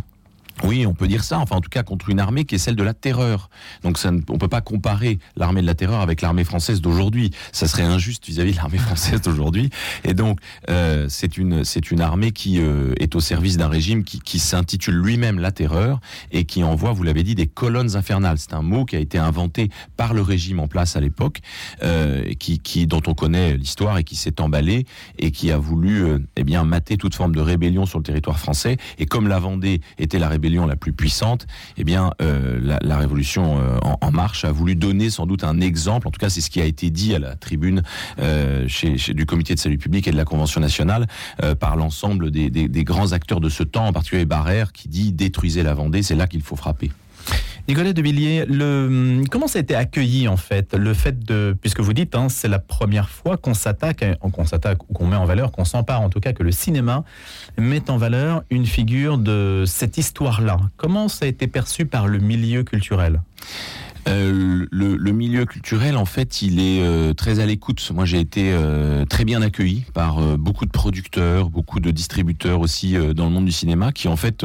Oui, 0.64 0.86
on 0.86 0.94
peut 0.94 1.08
dire 1.08 1.24
ça. 1.24 1.38
Enfin, 1.38 1.56
en 1.56 1.60
tout 1.60 1.70
cas, 1.70 1.82
contre 1.82 2.10
une 2.10 2.20
armée 2.20 2.44
qui 2.44 2.54
est 2.54 2.58
celle 2.58 2.76
de 2.76 2.82
la 2.82 2.92
terreur. 2.94 3.48
Donc, 3.82 3.96
ça 3.98 4.10
ne- 4.10 4.20
on 4.28 4.36
peut 4.38 4.48
pas 4.48 4.60
comparer 4.60 5.18
l'armée 5.36 5.62
de 5.62 5.66
la 5.66 5.74
terreur 5.74 6.00
avec 6.00 6.20
l'armée 6.20 6.44
française 6.44 6.80
d'aujourd'hui. 6.80 7.30
Ça 7.52 7.66
serait 7.66 7.82
injuste 7.82 8.26
vis-à-vis 8.26 8.52
de 8.52 8.56
l'armée 8.56 8.78
française 8.78 9.22
d'aujourd'hui. 9.22 9.70
Et 10.04 10.12
donc, 10.14 10.38
euh, 10.68 11.06
c'est 11.08 11.38
une 11.38 11.64
c'est 11.64 11.90
une 11.90 12.00
armée 12.02 12.32
qui 12.32 12.60
euh, 12.60 12.92
est 12.98 13.14
au 13.14 13.20
service 13.20 13.56
d'un 13.56 13.68
régime 13.68 14.04
qui, 14.04 14.20
qui 14.20 14.38
s'intitule 14.38 14.94
lui-même 14.96 15.38
la 15.38 15.50
terreur 15.52 15.98
et 16.30 16.44
qui 16.44 16.62
envoie, 16.62 16.92
vous 16.92 17.04
l'avez 17.04 17.22
dit, 17.22 17.34
des 17.34 17.46
colonnes 17.46 17.96
infernales. 17.96 18.38
C'est 18.38 18.52
un 18.54 18.62
mot 18.62 18.84
qui 18.84 18.96
a 18.96 18.98
été 19.00 19.16
inventé 19.18 19.70
par 19.96 20.12
le 20.12 20.20
régime 20.20 20.60
en 20.60 20.68
place 20.68 20.94
à 20.96 21.00
l'époque, 21.00 21.38
euh, 21.82 22.34
qui, 22.38 22.58
qui 22.58 22.86
dont 22.86 23.00
on 23.06 23.14
connaît 23.14 23.56
l'histoire 23.56 23.96
et 23.98 24.04
qui 24.04 24.16
s'est 24.16 24.40
emballé 24.40 24.84
et 25.18 25.30
qui 25.30 25.50
a 25.50 25.56
voulu, 25.58 26.04
euh, 26.04 26.18
eh 26.36 26.44
bien, 26.44 26.64
mater 26.64 26.96
toute 26.98 27.14
forme 27.14 27.34
de 27.34 27.40
rébellion 27.40 27.86
sur 27.86 27.98
le 27.98 28.04
territoire 28.04 28.38
français. 28.38 28.76
Et 28.98 29.06
comme 29.06 29.26
la 29.26 29.38
Vendée 29.38 29.80
était 29.98 30.18
la 30.18 30.28
rébellion 30.28 30.49
la 30.66 30.76
plus 30.76 30.92
puissante, 30.92 31.46
eh 31.76 31.84
bien, 31.84 32.10
euh, 32.20 32.78
la, 32.82 32.96
révolution 32.96 33.58
euh, 33.58 33.78
en, 33.82 34.10
marche 34.10 34.44
a 34.44 34.52
voulu 34.52 34.74
donner 34.74 35.10
sans 35.10 35.26
doute 35.26 35.44
un 35.44 35.60
exemple. 35.60 36.08
En 36.08 36.10
tout 36.10 36.18
cas, 36.18 36.28
c'est 36.28 36.40
ce 36.40 36.50
qui 36.50 36.60
a 36.60 36.64
été 36.64 36.90
dit 36.90 37.14
à 37.14 37.18
la 37.18 37.36
tribune 37.36 37.82
euh, 38.18 38.66
du 39.08 39.26
Comité 39.26 39.54
de 39.54 39.60
salut 39.60 39.78
public 39.78 40.08
et 40.08 40.10
de 40.10 40.16
la 40.16 40.24
Convention 40.24 40.60
nationale 40.60 41.06
par 41.58 41.76
l'ensemble 41.76 42.30
des, 42.30 42.84
grands 42.84 43.12
acteurs 43.12 43.40
de 43.40 43.48
ce 43.48 43.62
temps, 43.62 43.86
en 43.86 43.92
particulier 43.92 44.24
Barrère, 44.24 44.72
qui 44.72 44.88
dit 44.88 45.12
détruisez 45.12 45.62
la 45.62 45.74
Vendée, 45.74 46.02
c'est 46.02 46.14
là 46.14 46.26
qu'il 46.26 46.42
faut 46.42 46.56
frapper. 46.56 46.90
Nicolas 47.70 47.92
de 47.92 48.02
Villiers, 48.02 48.46
comment 49.30 49.46
ça 49.46 49.60
a 49.60 49.62
été 49.62 49.76
accueilli 49.76 50.26
en 50.26 50.36
fait? 50.36 50.74
Le 50.74 50.92
fait 50.92 51.24
de, 51.24 51.56
puisque 51.60 51.78
vous 51.78 51.92
dites, 51.92 52.16
hein, 52.16 52.28
c'est 52.28 52.48
la 52.48 52.58
première 52.58 53.08
fois 53.08 53.36
qu'on 53.36 53.54
s'attaque, 53.54 54.02
à- 54.02 54.16
qu'on 54.16 54.44
s'attaque 54.44 54.82
ou 54.90 54.92
qu'on 54.92 55.06
met 55.06 55.14
en 55.14 55.24
valeur, 55.24 55.52
qu'on 55.52 55.64
s'empare 55.64 56.00
en 56.00 56.08
tout 56.10 56.18
cas, 56.18 56.32
que 56.32 56.42
le 56.42 56.50
cinéma 56.50 57.04
met 57.56 57.88
en 57.88 57.96
valeur 57.96 58.42
une 58.50 58.66
figure 58.66 59.18
de 59.18 59.62
cette 59.68 59.98
histoire-là. 59.98 60.56
Comment 60.78 61.06
ça 61.06 61.26
a 61.26 61.28
été 61.28 61.46
perçu 61.46 61.86
par 61.86 62.08
le 62.08 62.18
milieu 62.18 62.64
culturel? 62.64 63.20
Euh, 64.08 64.66
le, 64.70 64.96
le 64.96 65.12
milieu 65.12 65.44
culturel, 65.44 65.96
en 65.96 66.04
fait, 66.04 66.42
il 66.42 66.58
est 66.58 66.82
euh, 66.82 67.12
très 67.12 67.38
à 67.40 67.46
l'écoute. 67.46 67.90
Moi, 67.94 68.04
j'ai 68.06 68.18
été 68.18 68.50
euh, 68.52 69.04
très 69.04 69.24
bien 69.24 69.42
accueilli 69.42 69.84
par 69.92 70.18
euh, 70.18 70.36
beaucoup 70.36 70.64
de 70.64 70.70
producteurs, 70.70 71.50
beaucoup 71.50 71.80
de 71.80 71.90
distributeurs 71.90 72.60
aussi 72.60 72.96
euh, 72.96 73.12
dans 73.12 73.26
le 73.26 73.30
monde 73.32 73.44
du 73.44 73.52
cinéma, 73.52 73.92
qui 73.92 74.08
en 74.08 74.16
fait 74.16 74.44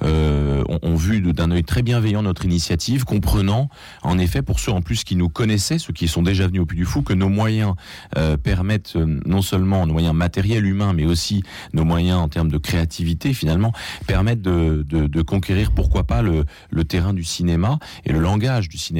ont, 0.00 0.78
ont 0.82 0.96
vu 0.96 1.20
d'un 1.20 1.50
œil 1.50 1.64
très 1.64 1.82
bienveillant 1.82 2.22
notre 2.22 2.44
initiative, 2.44 3.04
comprenant, 3.04 3.68
en 4.02 4.18
effet, 4.18 4.42
pour 4.42 4.60
ceux 4.60 4.72
en 4.72 4.82
plus 4.82 5.04
qui 5.04 5.16
nous 5.16 5.28
connaissaient, 5.28 5.78
ceux 5.78 5.92
qui 5.92 6.06
sont 6.06 6.22
déjà 6.22 6.46
venus 6.46 6.62
au 6.62 6.66
Puy 6.66 6.76
du 6.76 6.84
Fou, 6.84 7.02
que 7.02 7.12
nos 7.12 7.28
moyens 7.28 7.74
permettent 8.42 8.96
non 8.96 9.42
seulement 9.42 9.86
nos 9.86 9.92
moyens 9.92 10.14
matériels 10.14 10.64
humains, 10.66 10.92
mais 10.92 11.06
aussi 11.06 11.42
nos 11.72 11.84
moyens 11.84 12.18
en 12.18 12.28
termes 12.28 12.50
de 12.50 12.58
créativité, 12.58 13.34
finalement, 13.34 13.72
permettent 14.06 14.42
de, 14.42 14.84
de, 14.88 15.06
de 15.06 15.22
conquérir, 15.22 15.72
pourquoi 15.72 16.04
pas, 16.04 16.22
le, 16.22 16.44
le 16.70 16.84
terrain 16.84 17.14
du 17.14 17.24
cinéma 17.24 17.78
et 18.04 18.12
le 18.12 18.20
langage 18.20 18.68
du 18.68 18.78
cinéma. 18.78 18.91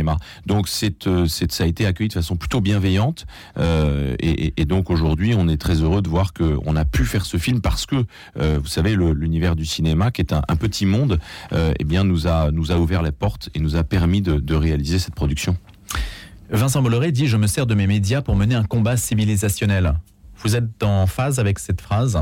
Donc 0.47 0.69
euh, 1.07 1.27
ça 1.27 1.65
a 1.65 1.67
été 1.67 1.87
accueilli 1.87 2.09
de 2.09 2.15
façon 2.15 2.37
plutôt 2.37 2.61
bienveillante 2.61 3.27
euh, 3.59 4.15
et, 4.19 4.65
donc 4.65 4.91
aujourd'hui 4.91 5.35
on 5.37 5.49
est 5.49 5.57
très 5.57 5.83
heureux 5.83 6.01
de 6.01 6.09
voir 6.09 6.33
qu'on 6.33 6.77
a 6.77 6.85
pu 6.85 7.05
faire 7.05 7.27
ce 7.27 7.37
film 7.37 7.61
parce 7.61 7.85
que 7.85 8.05
euh, 8.39 8.59
vous 8.61 8.69
savez 8.69 8.97
l'univers 8.97 9.57
du 9.57 9.67
cinéma 9.67 10.11
qui 10.11 10.23
est 10.23 10.33
un, 10.33 10.43
petit 10.57 10.87
monde 10.87 11.19
eh 11.53 11.85
bien 11.85 12.05
nous 12.05 12.27
a 12.27 12.51
nous 12.53 12.71
a 12.71 12.77
ouvert 12.77 13.03
les 13.03 13.11
portes 13.11 13.51
et 13.55 13.59
nous 13.59 13.77
a 13.77 13.83
permis 13.83 14.23
de, 14.23 14.39
de 14.39 14.55
réaliser 14.55 14.99
cette 14.99 15.15
production. 15.15 15.57
Vincent 16.51 16.83
Bolloré 16.83 17.11
dit 17.11 17.27
Je 17.27 17.37
me 17.37 17.47
sers 17.47 17.67
de 17.67 17.75
mes 17.75 17.87
médias 17.87 18.23
pour 18.23 18.37
mener 18.37 18.55
un 18.55 18.65
combat 18.65 18.97
civilisationnel. 18.97 19.95
Vous 20.39 20.57
êtes 20.57 20.83
en 20.83 21.07
phase 21.07 21.41
avec 21.41 21.59
cette 21.59 21.81
phrase? 21.81 22.21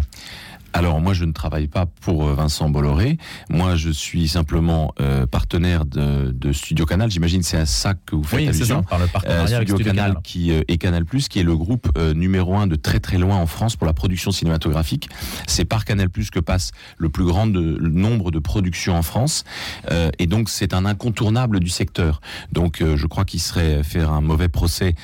Alors 0.73 1.01
moi 1.01 1.15
je 1.15 1.25
ne 1.25 1.33
travaille 1.33 1.69
pas 1.69 1.87
pour 1.87 2.29
euh, 2.29 2.35
Vincent 2.35 2.69
Bolloré. 2.69 3.19
Moi 3.49 3.77
je 3.77 3.91
suis 3.91 4.29
simplement 4.29 4.95
euh, 5.01 5.27
partenaire 5.27 5.85
de, 5.85 6.31
de, 6.31 6.53
Studio 6.53 6.87
Canal. 6.87 7.11
J'imagine 7.11 7.43
c'est 7.43 7.57
à 7.57 7.67
ça 7.67 7.95
que 7.95 8.17
vous 8.17 8.23
faites 8.23 8.41
oui, 8.41 8.49
allusion. 8.49 8.83
Ça, 8.83 8.89
par 8.89 8.99
le 8.99 9.07
partenariat 9.07 9.45
Studio, 9.47 9.57
avec 9.57 9.69
Studio 9.69 9.85
Canal, 9.85 10.09
Canal, 10.11 10.23
qui 10.23 10.53
euh, 10.53 10.63
est 10.69 10.79
Canal 10.79 11.05
qui 11.05 11.41
est 11.41 11.43
le 11.43 11.57
groupe 11.57 11.91
euh, 11.99 12.15
numéro 12.15 12.57
un 12.57 12.67
de 12.67 12.77
très 12.77 13.01
très 13.01 13.19
loin 13.19 13.37
en 13.37 13.47
France 13.47 13.77
pour 13.77 13.87
la 13.87 13.93
production 13.93 14.31
cinématographique. 14.31 15.09
C'est 15.47 15.65
par 15.65 15.85
Canal 15.85 16.09
que 16.11 16.41
passe 16.41 16.73
le 16.99 17.09
plus 17.09 17.25
grand 17.25 17.47
de, 17.47 17.77
le 17.81 17.89
nombre 17.89 18.31
de 18.31 18.39
productions 18.39 18.95
en 18.95 19.03
France 19.03 19.45
euh, 19.91 20.11
et 20.19 20.27
donc 20.27 20.49
c'est 20.49 20.75
un 20.75 20.85
incontournable 20.85 21.61
du 21.61 21.71
secteur. 21.71 22.21
Donc 22.53 22.83
je 22.83 23.07
crois 23.07 23.25
qu'il 23.25 23.41
serait 23.41 23.83
faire 23.83 24.13
un 24.13 24.21
mauvais 24.21 24.49
procès 24.49 24.95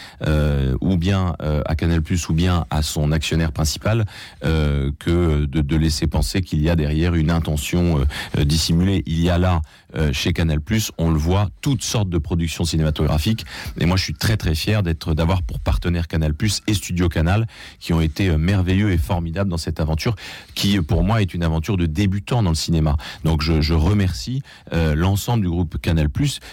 ou 0.80 0.96
bien 0.96 1.35
à 1.40 1.75
Canal 1.75 2.02
ou 2.28 2.32
bien 2.32 2.66
à 2.70 2.82
son 2.82 3.12
actionnaire 3.12 3.52
principal 3.52 4.04
que 4.42 5.44
de, 5.46 5.55
de 5.62 5.76
laisser 5.76 6.06
penser 6.06 6.42
qu'il 6.42 6.62
y 6.62 6.70
a 6.70 6.76
derrière 6.76 7.14
une 7.14 7.30
intention 7.30 8.04
euh, 8.38 8.44
dissimulée. 8.44 9.02
Il 9.06 9.20
y 9.20 9.30
a 9.30 9.38
là, 9.38 9.62
euh, 9.94 10.12
chez 10.12 10.32
Canal+, 10.32 10.60
on 10.98 11.10
le 11.10 11.18
voit, 11.18 11.48
toutes 11.60 11.82
sortes 11.82 12.08
de 12.08 12.18
productions 12.18 12.64
cinématographiques. 12.64 13.44
Et 13.78 13.86
moi, 13.86 13.96
je 13.96 14.02
suis 14.02 14.14
très 14.14 14.36
très 14.36 14.54
fier 14.54 14.82
d'être 14.82 15.14
d'avoir 15.14 15.42
pour 15.42 15.60
partenaire 15.60 16.08
Canal+ 16.08 16.34
et 16.66 16.74
Studio 16.74 17.08
Canal, 17.08 17.46
qui 17.78 17.92
ont 17.92 18.00
été 18.00 18.28
euh, 18.28 18.38
merveilleux 18.38 18.90
et 18.92 18.98
formidables 18.98 19.50
dans 19.50 19.56
cette 19.56 19.80
aventure, 19.80 20.16
qui 20.54 20.80
pour 20.80 21.02
moi 21.02 21.22
est 21.22 21.34
une 21.34 21.42
aventure 21.42 21.76
de 21.76 21.86
débutant 21.86 22.42
dans 22.42 22.50
le 22.50 22.56
cinéma. 22.56 22.96
Donc 23.24 23.42
je, 23.42 23.74
remercie 23.74 24.42
euh, 24.72 24.94
l'ensemble 24.94 25.42
du 25.42 25.48
groupe 25.48 25.78
Canal+, 25.80 26.08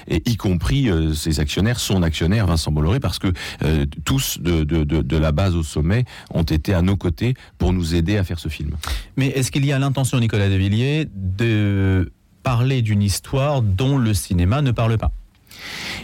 et 0.07 0.29
y 0.29 0.35
compris 0.35 0.89
euh, 0.89 1.13
ses 1.13 1.39
actionnaires, 1.39 1.79
son 1.79 2.03
actionnaire 2.03 2.47
Vincent 2.47 2.71
Bolloré, 2.71 2.99
parce 2.99 3.19
que 3.19 3.31
euh, 3.63 3.85
tous 4.05 4.39
de, 4.39 4.63
de, 4.63 4.83
de, 4.83 5.01
de 5.01 5.17
la 5.17 5.31
base 5.31 5.55
au 5.55 5.63
sommet 5.63 6.05
ont 6.31 6.43
été 6.43 6.73
à 6.73 6.81
nos 6.81 6.97
côtés 6.97 7.33
pour 7.57 7.73
nous 7.73 7.95
aider 7.95 8.17
à 8.17 8.23
faire 8.23 8.39
ce 8.39 8.49
film. 8.49 8.75
Mais 9.17 9.27
est-ce 9.27 9.51
qu'il 9.51 9.65
y 9.65 9.71
a 9.71 9.79
l'intention, 9.79 10.19
Nicolas 10.19 10.49
Devilliers, 10.49 11.07
de 11.15 12.11
parler 12.43 12.81
d'une 12.81 13.01
histoire 13.01 13.61
dont 13.61 13.97
le 13.97 14.13
cinéma 14.13 14.61
ne 14.61 14.71
parle 14.71 14.97
pas 14.97 15.11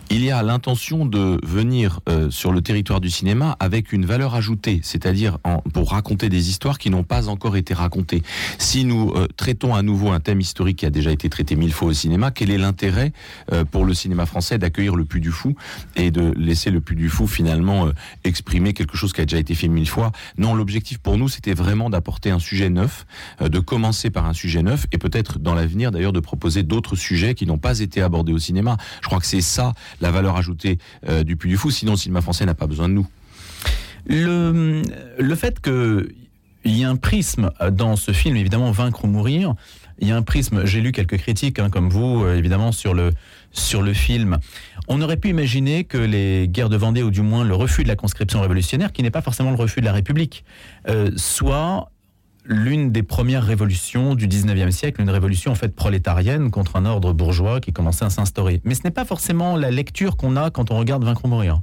il 0.09 0.23
y 0.23 0.31
a 0.31 0.41
l'intention 0.41 1.05
de 1.05 1.39
venir 1.45 1.99
euh, 2.09 2.31
sur 2.31 2.51
le 2.51 2.61
territoire 2.61 2.99
du 2.99 3.09
cinéma 3.09 3.55
avec 3.59 3.93
une 3.93 4.05
valeur 4.05 4.33
ajoutée, 4.33 4.79
c'est-à-dire 4.83 5.37
pour 5.73 5.91
raconter 5.91 6.29
des 6.29 6.49
histoires 6.49 6.79
qui 6.79 6.89
n'ont 6.89 7.03
pas 7.03 7.29
encore 7.29 7.55
été 7.55 7.73
racontées. 7.73 8.23
Si 8.57 8.85
nous 8.85 9.11
euh, 9.15 9.27
traitons 9.37 9.75
à 9.75 9.83
nouveau 9.83 10.11
un 10.11 10.19
thème 10.19 10.39
historique 10.39 10.79
qui 10.79 10.85
a 10.85 10.89
déjà 10.89 11.11
été 11.11 11.29
traité 11.29 11.55
mille 11.55 11.73
fois 11.73 11.89
au 11.89 11.93
cinéma, 11.93 12.31
quel 12.31 12.49
est 12.49 12.57
l'intérêt 12.57 13.13
euh, 13.51 13.65
pour 13.65 13.85
le 13.85 13.93
cinéma 13.93 14.25
français 14.25 14.57
d'accueillir 14.57 14.95
le 14.95 15.05
Puy 15.05 15.21
du 15.21 15.31
Fou 15.31 15.55
et 15.95 16.09
de 16.09 16.33
laisser 16.35 16.71
le 16.71 16.81
Puy 16.81 16.95
du 16.95 17.09
Fou 17.09 17.27
finalement 17.27 17.87
euh, 17.87 17.93
exprimer 18.23 18.73
quelque 18.73 18.97
chose 18.97 19.13
qui 19.13 19.21
a 19.21 19.25
déjà 19.25 19.37
été 19.37 19.53
fait 19.53 19.67
mille 19.67 19.89
fois? 19.89 20.11
Non, 20.37 20.55
l'objectif 20.55 20.97
pour 20.97 21.17
nous, 21.17 21.29
c'était 21.29 21.53
vraiment 21.53 21.89
d'apporter 21.89 22.31
un 22.31 22.39
sujet 22.39 22.69
neuf, 22.69 23.05
euh, 23.41 23.49
de 23.49 23.59
commencer 23.59 24.09
par 24.09 24.25
un 24.25 24.33
sujet 24.33 24.63
neuf 24.63 24.87
et 24.91 24.97
peut-être 24.97 25.37
dans 25.37 25.53
l'avenir 25.53 25.91
d'ailleurs 25.91 26.13
de 26.13 26.19
proposer 26.19 26.63
d'autres 26.63 26.95
sujets 26.95 27.35
qui 27.35 27.45
n'ont 27.45 27.59
pas 27.59 27.79
été 27.79 28.01
abordés 28.01 28.33
au 28.33 28.39
cinéma. 28.39 28.77
Je 29.01 29.07
crois 29.07 29.19
que 29.19 29.27
c'est 29.27 29.41
ça 29.41 29.73
la 30.01 30.11
valeur 30.11 30.37
ajoutée 30.37 30.77
euh, 31.07 31.23
du 31.23 31.35
Puy 31.35 31.49
du 31.49 31.57
Fou, 31.57 31.71
sinon 31.71 31.93
le 31.93 31.97
cinéma 31.97 32.21
français 32.21 32.45
n'a 32.45 32.55
pas 32.55 32.67
besoin 32.67 32.89
de 32.89 32.93
nous. 32.93 33.07
Le, 34.05 34.81
le 35.17 35.35
fait 35.35 35.59
que 35.59 36.09
il 36.65 36.77
y 36.77 36.83
a 36.83 36.89
un 36.89 36.95
prisme 36.95 37.51
dans 37.71 37.95
ce 37.95 38.11
film, 38.11 38.35
évidemment, 38.35 38.71
Vaincre 38.71 39.05
ou 39.05 39.07
mourir. 39.07 39.55
Il 39.99 40.07
y 40.07 40.11
a 40.11 40.15
un 40.15 40.21
prisme, 40.21 40.65
j'ai 40.65 40.81
lu 40.81 40.91
quelques 40.91 41.17
critiques, 41.17 41.59
hein, 41.59 41.69
comme 41.69 41.89
vous, 41.89 42.23
euh, 42.23 42.37
évidemment, 42.37 42.71
sur 42.71 42.93
le, 42.93 43.11
sur 43.51 43.81
le 43.81 43.93
film. 43.93 44.37
On 44.87 45.01
aurait 45.01 45.17
pu 45.17 45.29
imaginer 45.29 45.83
que 45.83 45.97
les 45.97 46.47
guerres 46.47 46.69
de 46.69 46.77
Vendée, 46.77 47.03
ou 47.03 47.11
du 47.11 47.21
moins 47.21 47.43
le 47.43 47.55
refus 47.55 47.83
de 47.83 47.89
la 47.89 47.95
conscription 47.95 48.41
révolutionnaire, 48.41 48.93
qui 48.93 49.03
n'est 49.03 49.11
pas 49.11 49.21
forcément 49.21 49.51
le 49.51 49.57
refus 49.57 49.81
de 49.81 49.85
la 49.85 49.93
République, 49.93 50.45
euh, 50.87 51.11
soit 51.17 51.91
l'une 52.49 52.91
des 52.91 53.03
premières 53.03 53.43
révolutions 53.43 54.15
du 54.15 54.27
19e 54.27 54.71
siècle, 54.71 55.01
une 55.01 55.09
révolution 55.11 55.51
en 55.51 55.55
fait 55.55 55.73
prolétarienne 55.73 56.49
contre 56.49 56.75
un 56.77 56.85
ordre 56.85 57.13
bourgeois 57.13 57.59
qui 57.61 57.71
commençait 57.71 58.05
à 58.05 58.09
s'instaurer. 58.09 58.59
Mais 58.65 58.73
ce 58.73 58.81
n'est 58.83 58.91
pas 58.91 59.05
forcément 59.05 59.55
la 59.55 59.69
lecture 59.69 60.17
qu'on 60.17 60.35
a 60.35 60.49
quand 60.49 60.71
on 60.71 60.77
regarde 60.77 61.03
Vaincre 61.03 61.25
ou 61.25 61.27
mourir. 61.27 61.61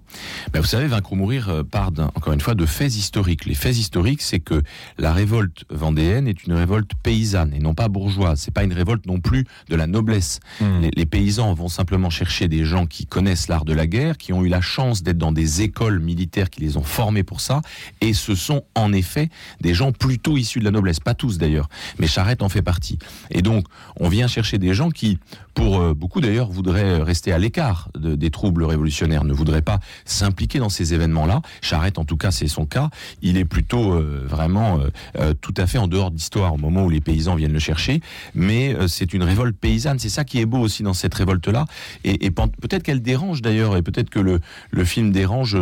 Ben 0.52 0.60
vous 0.60 0.66
savez, 0.66 0.86
Vaincre 0.86 1.12
ou 1.12 1.16
mourir 1.16 1.48
euh, 1.48 1.64
part 1.64 1.90
encore 2.14 2.32
une 2.32 2.40
fois 2.40 2.54
de 2.54 2.64
faits 2.64 2.94
historiques. 2.94 3.46
Les 3.46 3.54
faits 3.54 3.76
historiques, 3.76 4.22
c'est 4.22 4.38
que 4.38 4.62
la 4.96 5.12
révolte 5.12 5.64
vendéenne 5.70 6.28
est 6.28 6.44
une 6.44 6.52
révolte 6.52 6.92
paysanne 7.02 7.52
et 7.52 7.58
non 7.58 7.74
pas 7.74 7.88
bourgeoise. 7.88 8.40
C'est 8.40 8.54
pas 8.54 8.62
une 8.62 8.72
révolte 8.72 9.06
non 9.06 9.18
plus 9.18 9.44
de 9.68 9.74
la 9.74 9.88
noblesse. 9.88 10.38
Mmh. 10.60 10.80
Les, 10.82 10.90
les, 10.94 11.06
paysans 11.06 11.52
vont 11.52 11.68
simplement 11.68 12.10
chercher 12.10 12.46
des 12.46 12.64
gens 12.64 12.86
qui 12.86 13.06
connaissent 13.06 13.48
l'art 13.48 13.64
de 13.64 13.72
la 13.72 13.88
guerre, 13.88 14.16
qui 14.16 14.32
ont 14.32 14.44
eu 14.44 14.48
la 14.48 14.60
chance 14.60 15.02
d'être 15.02 15.18
dans 15.18 15.32
des 15.32 15.62
écoles 15.62 15.98
militaires 15.98 16.48
qui 16.48 16.60
les 16.60 16.76
ont 16.76 16.84
formés 16.84 17.24
pour 17.24 17.40
ça, 17.40 17.60
et 18.00 18.12
ce 18.12 18.36
sont 18.36 18.62
en 18.76 18.92
effet 18.92 19.30
des 19.60 19.74
gens 19.74 19.90
plutôt 19.90 20.36
issus 20.36 20.60
de 20.60 20.64
la 20.64 20.75
noblesse, 20.76 21.00
pas 21.00 21.14
tous 21.14 21.38
d'ailleurs, 21.38 21.68
mais 21.98 22.06
Charette 22.06 22.42
en 22.42 22.48
fait 22.48 22.62
partie. 22.62 22.98
Et 23.30 23.42
donc, 23.42 23.66
on 23.98 24.08
vient 24.08 24.28
chercher 24.28 24.58
des 24.58 24.74
gens 24.74 24.90
qui, 24.90 25.18
pour 25.54 25.80
euh, 25.80 25.94
beaucoup 25.94 26.20
d'ailleurs, 26.20 26.50
voudraient 26.50 26.98
rester 27.02 27.32
à 27.32 27.38
l'écart 27.38 27.88
de, 27.98 28.14
des 28.14 28.30
troubles 28.30 28.64
révolutionnaires, 28.64 29.24
ne 29.24 29.32
voudraient 29.32 29.62
pas 29.62 29.80
s'impliquer 30.04 30.58
dans 30.58 30.68
ces 30.68 30.94
événements-là. 30.94 31.40
Charette, 31.62 31.98
en 31.98 32.04
tout 32.04 32.16
cas, 32.16 32.30
c'est 32.30 32.46
son 32.46 32.66
cas. 32.66 32.90
Il 33.22 33.36
est 33.38 33.44
plutôt 33.44 33.94
euh, 33.94 34.24
vraiment 34.26 34.80
euh, 35.18 35.34
tout 35.40 35.54
à 35.56 35.66
fait 35.66 35.78
en 35.78 35.88
dehors 35.88 36.10
d'histoire 36.10 36.54
au 36.54 36.58
moment 36.58 36.84
où 36.84 36.90
les 36.90 37.00
paysans 37.00 37.34
viennent 37.34 37.52
le 37.52 37.58
chercher, 37.58 38.00
mais 38.34 38.76
c'est 38.88 39.14
une 39.14 39.22
révolte 39.22 39.56
paysanne. 39.56 39.98
C'est 39.98 40.08
ça 40.08 40.24
qui 40.24 40.40
est 40.40 40.46
beau 40.46 40.58
aussi 40.58 40.82
dans 40.82 40.94
cette 40.94 41.14
révolte-là, 41.14 41.64
et, 42.04 42.30
peut-être 42.30 42.82
qu'elle 42.82 43.02
dérange 43.02 43.42
d'ailleurs, 43.42 43.76
et 43.76 43.82
peut-être 43.82 44.10
que 44.10 44.20
le, 44.20 44.84
film 44.84 45.10
dérange 45.10 45.56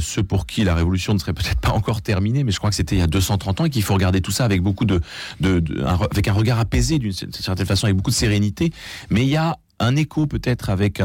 ceux 0.00 0.22
pour 0.22 0.46
qui 0.46 0.64
la 0.64 0.74
révolution 0.74 1.12
ne 1.12 1.18
serait 1.18 1.32
peut-être 1.32 1.60
pas 1.60 1.72
encore 1.72 2.02
terminée, 2.02 2.44
mais 2.44 2.52
je 2.52 2.58
crois 2.58 2.70
que 2.70 2.76
c'était 2.76 2.96
il 2.96 3.00
y 3.00 3.02
a 3.02 3.06
230 3.06 3.60
ans 3.60 3.64
et 3.64 3.70
qu'il 3.70 3.82
faut 3.82 3.94
regarder 3.94 4.20
tout 4.20 4.30
ça 4.30 4.43
avec 4.44 4.62
beaucoup 4.62 4.84
de, 4.84 5.00
avec 6.10 6.28
un 6.28 6.32
regard 6.32 6.58
apaisé 6.58 6.98
d'une 6.98 7.12
certaine 7.12 7.66
façon, 7.66 7.86
avec 7.86 7.96
beaucoup 7.96 8.10
de 8.10 8.16
sérénité. 8.16 8.72
Mais 9.10 9.22
il 9.22 9.28
y 9.28 9.36
a 9.36 9.56
un 9.80 9.96
écho 9.96 10.26
peut-être 10.26 10.70
avec 10.70 11.00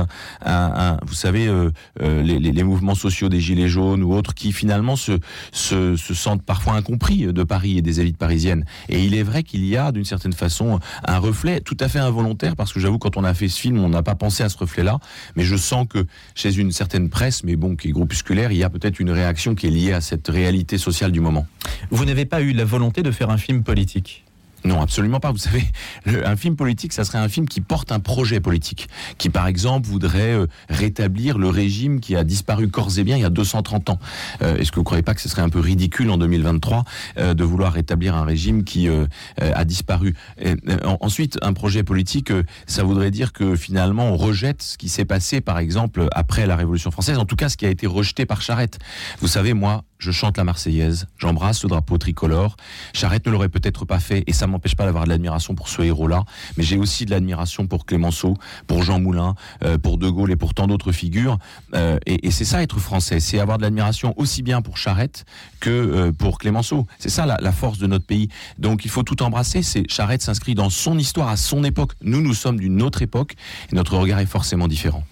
un, 0.46 0.98
vous 1.06 1.14
savez 1.14 1.48
euh, 1.48 1.72
euh, 2.02 2.22
les, 2.22 2.64
mouvements 2.64 2.96
sociaux 2.96 3.30
des 3.30 3.40
gilets 3.40 3.68
jaunes 3.68 4.04
ou 4.04 4.14
autres 4.14 4.34
qui 4.34 4.52
finalement 4.52 4.96
se, 4.96 5.14
se, 5.52 5.96
se, 5.96 6.14
sentent 6.14 6.44
parfois 6.44 6.74
incompris 6.74 7.26
de 7.34 7.44
Paris 7.44 7.78
et 7.78 7.82
des 7.82 8.00
élites 8.00 8.18
parisiennes. 8.18 8.66
Et 8.90 9.04
il 9.04 9.16
est 9.16 9.24
vrai 9.24 9.44
qu'il 9.44 9.66
y 9.66 9.76
a 9.76 9.92
d'une 9.92 10.06
certaine 10.06 10.34
façon 10.34 10.80
un 11.06 11.18
reflet 11.18 11.62
tout 11.62 11.78
à 11.80 11.88
fait 11.88 12.00
involontaire 12.00 12.56
parce 12.56 12.74
que 12.74 12.80
j'avoue 12.80 13.00
quand 13.00 13.18
on 13.18 13.24
a 13.24 13.34
fait 13.34 13.48
ce 13.48 13.60
film 13.60 13.80
on 13.80 13.90
n'a 13.90 14.04
pas 14.04 14.16
pensé 14.16 14.44
à 14.44 14.50
ce 14.50 14.58
reflet 14.58 14.84
là 14.84 15.00
mais 15.36 15.44
je 15.44 15.56
sens 15.56 15.88
que 15.88 16.06
chez 16.36 16.56
une 16.56 16.72
certaine 16.72 17.10
presse 17.10 17.44
mais 17.44 17.56
bon 17.56 17.76
qui 17.76 17.90
est 17.90 17.92
groupusculaire 17.92 18.52
il 18.52 18.58
y 18.58 18.64
a 18.64 18.70
peut-être 18.70 19.00
une 19.00 19.12
réaction 19.12 19.56
qui 19.56 19.68
est 19.68 19.72
liée 19.72 19.94
à 19.94 20.02
cette 20.02 20.28
réalité 20.28 20.78
sociale 20.78 21.12
du 21.12 21.20
moment. 21.20 21.48
Vous 21.92 22.06
n'avez 22.06 22.26
pas 22.26 22.42
eu 22.42 22.54
la 22.54 22.66
volonté 22.66 23.04
de 23.04 23.12
faire 23.12 23.30
un 23.30 23.38
film 23.38 23.64
politique? 23.64 24.24
Non, 24.64 24.82
absolument 24.82 25.20
pas. 25.20 25.32
Vous 25.32 25.38
savez, 25.38 25.64
un 26.06 26.36
film 26.36 26.56
politique, 26.56 26.94
ça 26.94 27.04
serait 27.04 27.18
un 27.18 27.30
film 27.30 27.48
qui 27.48 27.62
porte 27.62 27.92
un 27.92 28.00
projet 28.00 28.40
politique, 28.40 28.88
qui 29.18 29.30
par 29.30 29.48
exemple 29.48 29.88
voudrait 29.88 30.34
euh, 30.34 30.48
rétablir 30.70 31.38
le 31.38 31.50
régime 31.50 32.00
qui 32.00 32.16
a 32.16 32.24
disparu 32.24 32.70
corps 32.70 32.98
et 32.98 33.04
bien 33.04 33.18
il 33.18 33.22
y 33.22 33.26
a 33.26 33.30
230 33.30 33.90
ans. 33.90 34.00
Euh, 34.42 34.58
Est-ce 34.58 34.72
que 34.72 34.76
vous 34.76 34.82
ne 34.82 34.86
croyez 34.86 35.04
pas 35.04 35.14
que 35.14 35.22
ce 35.22 35.30
serait 35.30 35.42
un 35.42 35.50
peu 35.50 35.60
ridicule 35.60 36.10
en 36.10 36.18
2023 36.18 36.84
euh, 37.18 37.34
de 37.34 37.44
vouloir 37.44 37.74
rétablir 37.74 38.16
un 38.16 38.24
régime 38.24 38.64
qui 38.64 38.88
euh, 38.88 39.06
a 39.40 39.66
disparu? 39.66 40.16
Et, 40.40 40.56
en, 40.84 40.98
Ensuite, 41.10 41.40
un 41.42 41.54
projet 41.54 41.82
politique, 41.82 42.30
euh, 42.30 42.44
ça 42.68 42.84
voudrait 42.84 43.10
dire 43.10 43.34
que 43.34 43.56
finalement 43.56 44.12
on 44.12 44.16
rejette 44.16 44.62
ce 44.62 44.78
qui 44.78 44.90
s'est 44.90 45.06
passé, 45.06 45.42
par 45.42 45.58
exemple, 45.58 46.08
après 46.12 46.46
la 46.46 46.56
Révolution 46.56 46.92
française, 46.92 47.18
en 47.18 47.26
tout 47.26 47.36
cas 47.36 47.50
ce 47.50 47.58
qui 47.58 47.66
a 47.66 47.70
été 47.70 47.88
rejeté 47.88 48.28
par 48.28 48.42
Charette. 48.42 48.78
Vous 49.20 49.28
savez, 49.28 49.56
moi, 49.56 49.86
je 50.00 50.12
chante 50.12 50.38
la 50.38 50.46
Marseillaise, 50.46 51.08
j'embrasse 51.18 51.64
le 51.64 51.70
drapeau 51.70 51.98
tricolore. 51.98 52.56
Charette 52.94 53.26
ne 53.28 53.32
l'aurait 53.32 53.50
peut-être 53.50 53.86
pas 53.86 54.00
fait 54.00 54.24
et 54.28 54.34
ça 54.34 54.48
m'empêche 54.48 54.76
pas 54.76 54.86
d'avoir 54.86 55.04
de 55.04 55.10
l'admiration 55.10 55.56
pour 55.56 55.68
ce 55.68 55.82
héros-là, 55.82 56.24
mais 56.58 56.64
j'ai 56.64 56.78
aussi 56.78 57.06
de 57.06 57.12
l'admiration 57.12 57.68
pour 57.68 57.86
Clémenceau, 57.86 58.36
pour 58.66 58.82
Jean 58.82 59.00
Moulin, 59.00 59.36
euh, 59.64 59.78
pour 59.78 59.98
De 59.98 60.10
Gaulle 60.10 60.32
et 60.32 60.38
pour 60.38 60.54
tant 60.54 60.68
d'autres 60.68 60.94
figures. 60.94 61.38
Euh, 61.74 61.98
et, 62.06 62.28
et 62.28 62.32
c'est 62.32 62.46
ça 62.46 62.64
être 62.64 62.80
français, 62.80 63.20
c'est 63.20 63.40
avoir 63.40 63.58
de 63.58 63.64
l'admiration 63.64 64.14
aussi 64.18 64.42
bien 64.42 64.62
pour 64.62 64.78
Charette 64.78 65.26
que 65.60 65.70
euh, 65.70 66.12
pour 66.14 66.38
Clémenceau. 66.38 66.88
C'est 66.98 67.10
ça 67.10 67.26
la, 67.26 67.38
la, 67.42 67.52
force 67.52 67.78
de 67.78 67.88
notre 67.88 68.06
pays. 68.06 68.30
Donc 68.58 68.86
il 68.86 68.92
faut 68.92 69.04
tout 69.04 69.22
embrasser. 69.22 69.62
C'est 69.64 69.84
Charette 69.90 70.22
s'inscrit 70.22 70.56
dans 70.56 70.70
son 70.70 70.98
histoire 70.98 71.28
à 71.28 71.36
son 71.36 71.64
époque. 71.66 71.92
Nous, 72.02 72.22
nous 72.22 72.34
sommes 72.34 72.60
d'une 72.60 72.82
autre 72.82 73.02
époque 73.02 73.36
et 73.72 73.76
notre 73.76 73.98
regard 73.98 74.20
est 74.20 74.26
forcément 74.26 74.70
différent. 74.70 75.04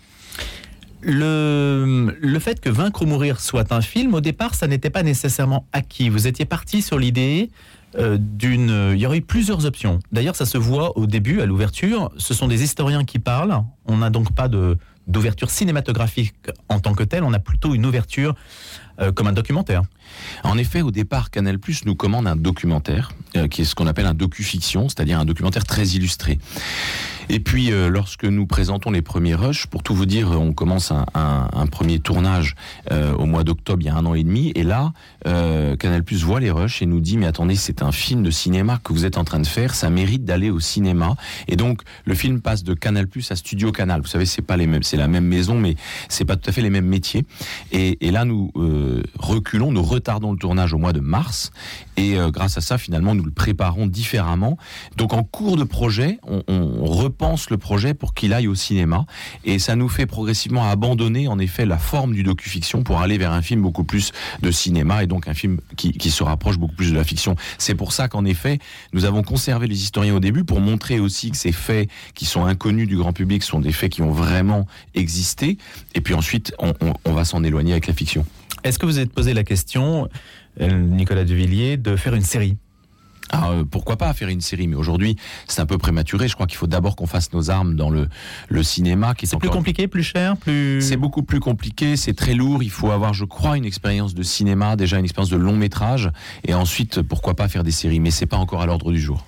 Le, 1.09 2.17
le, 2.19 2.39
fait 2.39 2.59
que 2.59 2.69
Vaincre 2.69 3.03
ou 3.03 3.05
mourir 3.05 3.39
soit 3.39 3.71
un 3.71 3.79
film, 3.79 4.13
au 4.13 4.19
départ, 4.19 4.55
ça 4.55 4.67
n'était 4.67 4.89
pas 4.89 5.03
nécessairement 5.03 5.65
acquis. 5.71 6.09
Vous 6.09 6.27
étiez 6.27 6.43
parti 6.43 6.81
sur 6.81 6.99
l'idée 6.99 7.49
euh, 7.97 8.17
d'une... 8.19 8.91
Il 8.93 8.99
y 8.99 9.05
aurait 9.05 9.19
eu 9.19 9.21
plusieurs 9.21 9.65
options. 9.65 9.99
D'ailleurs, 10.11 10.35
ça 10.35 10.45
se 10.45 10.57
voit 10.57 10.97
au 10.97 11.07
début, 11.07 11.39
à 11.39 11.45
l'ouverture. 11.45 12.11
Ce 12.17 12.33
sont 12.33 12.49
des 12.49 12.61
historiens 12.61 13.05
qui 13.05 13.19
parlent. 13.19 13.63
On 13.85 13.97
n'a 13.97 14.09
donc 14.09 14.33
pas 14.33 14.49
de 14.49 14.77
d'ouverture 15.07 15.49
cinématographique 15.49 16.35
en 16.67 16.79
tant 16.79 16.93
que 16.93 17.03
telle, 17.03 17.23
on 17.23 17.33
a 17.33 17.39
plutôt 17.39 17.73
une 17.73 17.85
ouverture 17.85 18.35
euh, 18.99 19.11
comme 19.11 19.27
un 19.27 19.33
documentaire. 19.33 19.83
En 20.43 20.57
effet, 20.57 20.81
au 20.81 20.91
départ, 20.91 21.29
Canal 21.31 21.59
Plus 21.59 21.85
nous 21.85 21.95
commande 21.95 22.27
un 22.27 22.35
documentaire, 22.35 23.11
euh, 23.35 23.47
qui 23.47 23.61
est 23.61 23.65
ce 23.65 23.75
qu'on 23.75 23.87
appelle 23.87 24.05
un 24.05 24.13
docu-fiction, 24.13 24.89
c'est-à-dire 24.89 25.19
un 25.19 25.25
documentaire 25.25 25.65
très 25.65 25.85
illustré. 25.87 26.39
Et 27.29 27.39
puis, 27.39 27.71
euh, 27.71 27.89
lorsque 27.89 28.23
nous 28.23 28.45
présentons 28.45 28.89
les 28.89 29.01
premiers 29.01 29.35
rushs, 29.35 29.67
pour 29.67 29.83
tout 29.83 29.93
vous 29.93 30.05
dire, 30.05 30.31
on 30.31 30.53
commence 30.53 30.91
un, 30.91 31.67
premier 31.71 31.99
tournage 31.99 32.55
au 32.89 33.25
mois 33.25 33.43
d'octobre, 33.43 33.81
il 33.81 33.87
y 33.87 33.89
a 33.89 33.95
un 33.95 34.05
an 34.05 34.13
et 34.13 34.23
demi, 34.23 34.51
et 34.55 34.63
là, 34.63 34.93
euh, 35.27 35.75
Canal 35.75 36.03
Plus 36.03 36.23
voit 36.23 36.39
les 36.39 36.49
rushs 36.49 36.81
et 36.81 36.85
nous 36.85 37.01
dit, 37.01 37.17
mais 37.17 37.25
attendez, 37.25 37.55
c'est 37.55 37.81
un 37.81 37.91
film 37.91 38.23
de 38.23 38.31
cinéma 38.31 38.79
que 38.83 38.93
vous 38.93 39.05
êtes 39.05 39.17
en 39.17 39.25
train 39.25 39.39
de 39.39 39.47
faire, 39.47 39.75
ça 39.75 39.89
mérite 39.89 40.23
d'aller 40.23 40.49
au 40.49 40.61
cinéma. 40.61 41.15
Et 41.47 41.57
donc, 41.57 41.81
le 42.05 42.15
film 42.15 42.39
passe 42.39 42.63
de 42.63 42.73
Canal 42.73 43.07
Plus 43.07 43.29
à 43.31 43.35
Studio 43.35 43.71
Canal. 43.71 44.01
Vous 44.01 44.07
savez, 44.07 44.25
c'est 44.25 44.41
pas 44.41 44.55
les 44.55 44.67
mêmes, 44.67 44.83
c'est 44.83 44.97
la 44.97 45.09
même 45.09 45.25
maison, 45.25 45.59
mais 45.59 45.75
c'est 46.07 46.25
pas 46.25 46.37
tout 46.37 46.49
à 46.49 46.53
fait 46.53 46.61
les 46.61 46.69
mêmes 46.69 46.87
métiers. 46.87 47.25
Et 47.71 48.11
là, 48.11 48.23
nous 48.23 48.51
euh, 48.87 49.03
reculons, 49.19 49.71
nous 49.71 49.83
retardons 49.83 50.31
le 50.31 50.37
tournage 50.37 50.73
au 50.73 50.77
mois 50.77 50.93
de 50.93 50.99
mars, 50.99 51.51
et 51.97 52.17
euh, 52.17 52.29
grâce 52.29 52.57
à 52.57 52.61
ça, 52.61 52.77
finalement, 52.77 53.15
nous 53.15 53.23
le 53.23 53.31
préparons 53.31 53.87
différemment. 53.87 54.57
Donc, 54.95 55.13
en 55.13 55.23
cours 55.23 55.57
de 55.57 55.63
projet, 55.63 56.19
on, 56.23 56.43
repense 56.87 57.49
le 57.49 57.57
projet 57.57 57.93
pour 57.93 58.13
qu'il 58.13 58.33
aille 58.33 58.47
au 58.47 58.55
cinéma, 58.55 59.05
et 59.45 59.59
ça 59.59 59.75
nous 59.75 59.89
fait 59.89 60.05
progressivement 60.05 60.69
abandonner, 60.69 61.27
en 61.27 61.37
effet, 61.37 61.65
la 61.65 61.77
forme 61.77 62.13
du 62.13 62.23
docu-fiction 62.23 62.83
pour 62.83 63.01
aller 63.01 63.17
vers 63.17 63.31
un 63.31 63.41
film 63.41 63.61
beaucoup 63.61 63.83
plus 63.83 64.11
de 64.41 64.51
cinéma, 64.51 65.03
et 65.03 65.07
donc 65.07 65.27
un 65.27 65.33
film 65.33 65.59
qui, 65.75 66.09
se 66.09 66.23
rapproche 66.23 66.57
beaucoup 66.57 66.75
plus 66.75 66.91
de 66.91 66.95
la 66.95 67.03
fiction. 67.03 67.35
C'est 67.57 67.75
pour 67.75 67.91
ça 67.91 68.07
qu'en 68.07 68.25
effet, 68.25 68.59
nous 68.93 69.05
avons 69.05 69.21
conservé 69.21 69.67
les 69.67 69.81
historiens 69.83 70.15
au 70.15 70.19
début 70.19 70.45
pour 70.45 70.61
montrer 70.61 70.99
aussi 70.99 71.31
que 71.31 71.37
ces 71.37 71.51
faits 71.51 71.89
qui 72.15 72.25
sont 72.25 72.45
inconnus 72.45 72.87
du 72.87 72.97
grand 72.97 73.13
public 73.13 73.43
sont 73.43 73.59
des 73.59 73.73
faits 73.73 73.91
qui 73.91 74.01
ont 74.01 74.11
vraiment 74.11 74.65
existé, 74.95 75.57
et 75.93 76.01
puis 76.01 76.13
ensuite, 76.13 76.55
on 77.05 77.13
va 77.13 77.25
s'en 77.25 77.43
éloigner 77.43 77.73
avec 77.73 77.87
la 77.87 77.93
fiction. 77.93 78.25
Est-ce 78.67 78.79
que 78.79 78.85
vous 78.85 78.99
êtes 78.99 79.13
posé 79.13 79.33
la 79.33 79.45
question, 79.45 80.09
euh, 80.59 80.69
Nicolas 80.69 81.23
de 81.23 81.33
Villiers, 81.33 81.77
de 81.77 81.95
faire 81.95 82.13
une 82.15 82.21
série? 82.21 82.57
Alors, 83.29 83.51
euh, 83.51 83.63
pourquoi 83.63 83.95
pas 83.95 84.13
faire 84.13 84.27
une 84.27 84.41
série? 84.41 84.67
Mais 84.67 84.75
aujourd'hui, 84.75 85.15
c'est 85.47 85.61
un 85.61 85.65
peu 85.65 85.77
prématuré. 85.77 86.27
Je 86.27 86.33
crois 86.33 86.47
qu'il 86.47 86.57
faut 86.57 86.67
d'abord 86.67 86.97
qu'on 86.97 87.07
fasse 87.07 87.31
nos 87.31 87.49
armes 87.49 87.75
dans 87.75 87.89
le, 87.89 88.09
le 88.49 88.63
cinéma, 88.63 89.13
qui 89.15 89.23
est, 89.23 89.29
C'est 89.29 89.37
plus 89.37 89.49
compliqué, 89.49 89.87
plus 89.87 90.03
cher, 90.03 90.35
plus... 90.35 90.81
C'est 90.81 90.97
beaucoup 90.97 91.23
plus 91.23 91.39
compliqué, 91.39 91.95
c'est 91.95 92.13
très 92.13 92.33
lourd. 92.33 92.61
Il 92.61 92.69
faut 92.69 92.91
avoir, 92.91 93.13
je 93.13 93.23
crois, 93.23 93.55
une 93.55 93.65
expérience 93.65 94.13
de 94.13 94.23
cinéma, 94.23 94.75
déjà 94.75 94.97
une 94.97 95.05
expérience 95.05 95.29
de 95.29 95.37
long 95.37 95.55
métrage, 95.55 96.11
et 96.45 96.53
ensuite, 96.53 97.01
pourquoi 97.01 97.35
pas 97.35 97.47
faire 97.47 97.63
des 97.63 97.71
séries. 97.71 98.01
Mais 98.01 98.11
c'est 98.11 98.25
pas 98.25 98.37
encore 98.37 98.61
à 98.61 98.65
l'ordre 98.65 98.91
du 98.91 98.99
jour. 98.99 99.25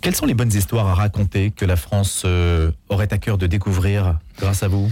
Quelles 0.00 0.14
sont 0.14 0.26
les 0.26 0.34
bonnes 0.34 0.52
histoires 0.52 0.86
à 0.86 0.94
raconter 0.94 1.50
que 1.50 1.66
la 1.66 1.76
France 1.76 2.22
euh, 2.24 2.70
aurait 2.88 3.12
à 3.12 3.18
cœur 3.18 3.36
de 3.36 3.46
découvrir 3.46 4.18
grâce 4.38 4.62
à 4.62 4.68
vous? 4.68 4.90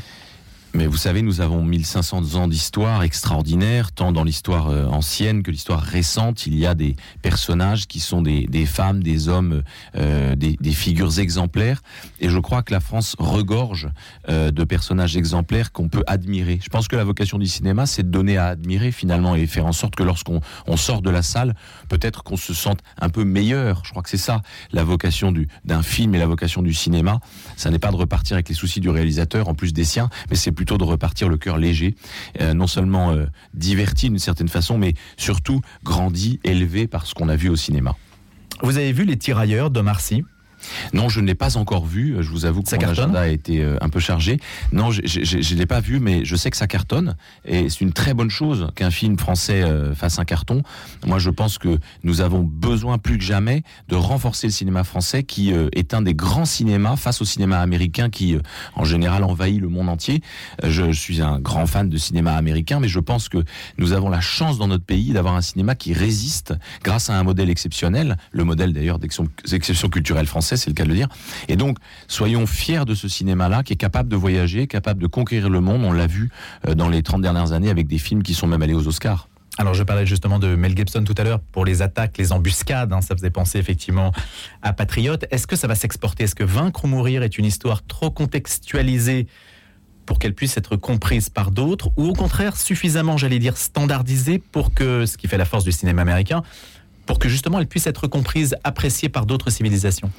Mais 0.77 0.89
vous 0.89 0.97
savez, 0.97 1.23
nous 1.23 1.41
avons 1.41 1.63
1500 1.63 2.35
ans 2.35 2.49
d'histoire 2.49 3.05
extraordinaire, 3.05 3.93
tant 3.93 4.11
dans 4.11 4.25
l'histoire 4.25 4.71
euh, 4.71 4.87
ancienne 4.87 5.45
que 5.45 5.53
l'histoire 5.53 5.81
récente. 5.81 6.49
Il 6.49 6.59
y 6.59 6.67
a 6.67 6.75
des 6.75 6.97
personnages 7.23 7.87
qui 7.87 8.01
sont 8.01 8.23
des, 8.23 8.67
femmes, 8.67 9.01
des 9.01 9.29
hommes, 9.29 9.63
euh, 9.95 10.35
des, 10.35 10.73
figures 10.73 11.21
exemplaires. 11.21 11.81
Et 12.19 12.29
je 12.29 12.41
crois 12.41 12.65
que 12.65 12.73
la 12.73 12.81
France 12.81 13.15
regorge 13.21 13.89
euh, 14.29 14.51
de 14.51 14.65
personnages 14.65 15.17
exemplaires 15.17 15.71
qu'on 15.71 15.89
peut 15.89 16.03
admirer. 16.09 16.59
Je 16.61 16.71
pense 16.71 16.89
que 16.89 16.97
la 16.97 17.05
vocation 17.05 17.39
du 17.39 17.47
cinéma, 17.47 17.87
c'est 17.87 18.03
de 18.03 18.11
donner 18.11 18.37
à 18.37 18.47
admirer 18.47 18.91
finalement 18.91 19.37
et 19.37 19.47
faire 19.47 19.67
en 19.67 19.73
sorte 19.73 19.95
que 19.95 20.03
lorsqu'on 20.03 20.41
on 20.67 20.77
sort 20.77 21.03
de 21.03 21.11
la 21.11 21.23
salle, 21.23 21.55
peut-être 21.89 22.25
qu'on 22.25 22.37
se 22.37 22.53
sente 22.53 22.81
un 23.01 23.11
peu 23.11 23.23
meilleur. 23.23 23.83
Je 23.85 23.91
crois 23.91 24.03
que 24.03 24.11
c'est 24.11 24.17
ça 24.17 24.43
la 24.73 24.83
vocation 24.83 25.31
du- 25.31 25.47
d'un 25.65 25.85
film 25.85 26.17
et 26.17 26.19
la 26.19 26.27
vocation 26.27 26.63
du 26.63 26.75
cinéma. 26.75 27.21
Ça 27.57 27.71
n'est 27.71 27.79
pas 27.79 27.93
de 27.93 27.97
repartir 27.97 28.35
avec 28.35 28.49
les 28.49 28.57
soucis 28.57 28.81
du 28.81 28.89
réalisateur 28.89 29.49
en 29.49 29.55
plus 29.55 29.73
des 29.73 29.85
siens, 29.85 30.09
mais 30.31 30.37
c'est 30.37 30.51
plutôt 30.65 30.79
de 30.79 30.85
repartir 30.85 31.29
le 31.29 31.37
cœur 31.37 31.59
léger, 31.59 31.95
euh, 32.41 32.55
non 32.55 32.67
seulement 32.67 33.11
euh, 33.11 33.27
diverti 33.53 34.09
d'une 34.09 34.19
certaine 34.19 34.49
façon, 34.49 34.79
mais 34.79 34.95
surtout 35.19 35.61
grandi, 35.83 36.41
élevé 36.43 36.87
par 36.87 37.05
ce 37.05 37.13
qu'on 37.13 37.29
a 37.29 37.37
vu 37.37 37.51
au 37.51 37.57
cinéma. 37.57 37.95
Vous 38.63 38.79
avez 38.79 38.93
vu 38.93 39.05
Les 39.05 39.19
Tirailleurs 39.19 39.71
de 39.71 39.83
Marcy 39.83 40.25
Non, 40.93 41.09
je 41.09 41.21
ne 41.21 41.27
l'ai 41.27 41.35
pas 41.35 41.57
encore 41.57 41.87
vu. 41.87 42.17
Je 42.21 42.29
vous 42.31 42.45
avoue 42.45 42.63
que 42.63 42.69
Ça 42.69 42.77
mon 42.77 42.83
cartonne 42.83 43.05
agenda 43.05 43.21
a 43.21 43.29
été 43.29 43.63
euh, 43.63 43.77
un 43.81 43.89
peu 43.89 44.01
chargé. 44.01 44.39
Non, 44.73 44.91
je 44.91 45.01
ne 45.01 45.59
l'ai 45.59 45.67
pas 45.67 45.81
vu, 45.81 46.01
mais 46.01 46.25
je 46.25 46.37
sais 46.37 46.51
que 46.51 46.57
ça 46.57 46.67
cartonne. 46.67 47.17
Et 47.45 47.69
c'est 47.69 47.81
une 47.81 47.93
très 47.93 48.15
bonne 48.15 48.31
chose 48.31 48.69
qu'un 48.75 48.91
film 48.91 49.19
français 49.19 49.63
euh, 49.63 49.95
fasse 49.95 50.19
un 50.19 50.25
carton. 50.25 50.63
Moi, 51.07 51.19
je 51.19 51.31
pense 51.31 51.59
que 51.59 51.79
nous 52.03 52.21
avons 52.21 52.41
besoin 52.41 52.99
plus 52.99 53.19
que 53.19 53.25
jamais 53.25 53.63
de 53.89 53.97
renforcer 53.97 54.47
le 54.49 54.53
cinéma 54.53 54.85
français, 54.85 55.23
qui 55.23 55.53
euh, 55.53 55.69
est 55.73 55.95
un 55.95 56.03
des 56.03 56.15
grands 56.15 56.45
cinémas 56.45 56.97
face 56.97 57.21
au 57.21 57.25
cinéma 57.25 57.59
américain, 57.61 58.11
qui 58.11 58.37
en 58.75 58.85
général 58.85 59.25
envahit 59.25 59.61
le 59.61 59.69
monde 59.69 59.89
entier. 59.89 60.23
Je, 60.63 60.93
je 60.93 61.01
suis 61.01 61.21
un 61.23 61.39
grand 61.41 61.67
fan 61.67 61.89
de 61.89 61.97
cinéma 61.97 62.35
américain, 62.35 62.81
mais 62.81 62.89
je 62.89 63.01
pense 63.01 63.29
que 63.29 63.39
nous 63.79 63.93
avons 63.93 64.09
la 64.09 64.21
chance 64.21 64.59
dans 64.59 64.69
notre 64.69 64.85
pays 64.85 65.13
d'avoir 65.13 65.35
un 65.35 65.43
cinéma 65.43 65.75
qui 65.75 65.93
résiste 65.93 66.55
grâce 66.83 67.11
à 67.11 67.19
un 67.19 67.23
modèle 67.23 67.51
exceptionnel, 67.51 68.17
le 68.33 68.45
modèle 68.45 68.73
d'ailleurs 68.73 68.99
d'exception 68.99 69.89
culturelle 69.89 70.27
française, 70.27 70.54
c'est 70.57 70.71
le 70.71 70.75
cas 70.75 70.85
de 70.85 70.89
le 70.89 70.95
dire. 70.95 71.09
Et 71.49 71.57
donc, 71.57 71.79
soyons 72.09 72.47
fiers 72.47 72.85
de 72.85 72.95
ce 72.95 73.09
cinéma-là 73.09 73.63
qui 73.63 73.73
est 73.73 73.77
capable 73.77 74.09
de 74.09 74.17
voyager, 74.17 74.67
capable 74.67 75.01
de 75.01 75.07
conquérir 75.07 75.51
le 75.51 75.61
monde. 75.61 75.85
On 75.85 75.93
l'a 75.93 76.07
vu 76.07 76.31
euh, 76.69 76.75
dans 76.75 76.89
les 76.89 77.03
30 77.03 77.23
dernières 77.23 77.53
années 77.53 77.71
avec 77.71 77.87
des 77.87 77.99
films 77.99 78.23
qui 78.23 78.35
sont 78.35 78.47
même 78.47 78.63
allés 78.63 78.75
aux 78.75 78.87
Oscars. 78.87 79.29
Alors 79.57 79.75
je 79.75 79.85
parlais 79.85 80.05
justement 80.05 80.41
de 80.41 80.57
Mel 80.57 80.77
Gibson 80.77 81.05
tout 81.05 81.15
à 81.17 81.23
l'heure 81.23 81.39
pour 81.39 81.65
les 81.65 81.81
attaques, 81.81 82.19
les 82.19 82.33
embuscades, 82.33 82.93
hein, 82.93 83.01
ça 83.01 83.15
faisait 83.15 83.31
penser 83.31 83.59
effectivement 83.59 84.11
à 84.63 84.73
Patriote. 84.73 85.27
Est-ce 85.31 85.47
que 85.47 85.55
ça 85.55 85.69
va 85.69 85.77
s'exporter? 85.77 86.25
Est-ce 86.25 86.35
que 86.35 86.43
Vaincre 86.43 86.85
ou 86.85 86.89
mourir 86.89 87.23
est 87.23 87.39
une 87.39 87.45
histoire 87.45 87.87
trop 87.87 88.11
contextualisée 88.11 89.29
pour 90.07 90.19
qu'elle 90.19 90.35
puisse 90.35 90.57
être 90.57 90.75
comprise 90.75 91.31
par 91.31 91.53
d'autres? 91.53 91.91
Ou 91.97 92.09
au 92.09 92.13
contraire 92.15 92.57
suffisamment, 92.57 93.17
j'allais 93.17 93.39
dire, 93.39 93.57
standardisée 93.57 94.41
pour 94.41 94.75
que, 94.75 95.07
ce 95.07 95.17
qui 95.17 95.29
fait 95.29 95.39
la 95.39 95.45
force 95.45 95.63
du 95.63 95.71
cinéma 95.71 96.03
américain, 96.03 96.43
pour 97.07 97.19
que 97.19 97.29
justement 97.29 97.59
elle 97.59 97.67
puisse 97.67 97.87
être 97.87 98.07
comprise, 98.07 98.57
appréciée 98.65 99.09
par 99.09 99.27
d'autres 99.27 99.51
civilisations 99.51 100.11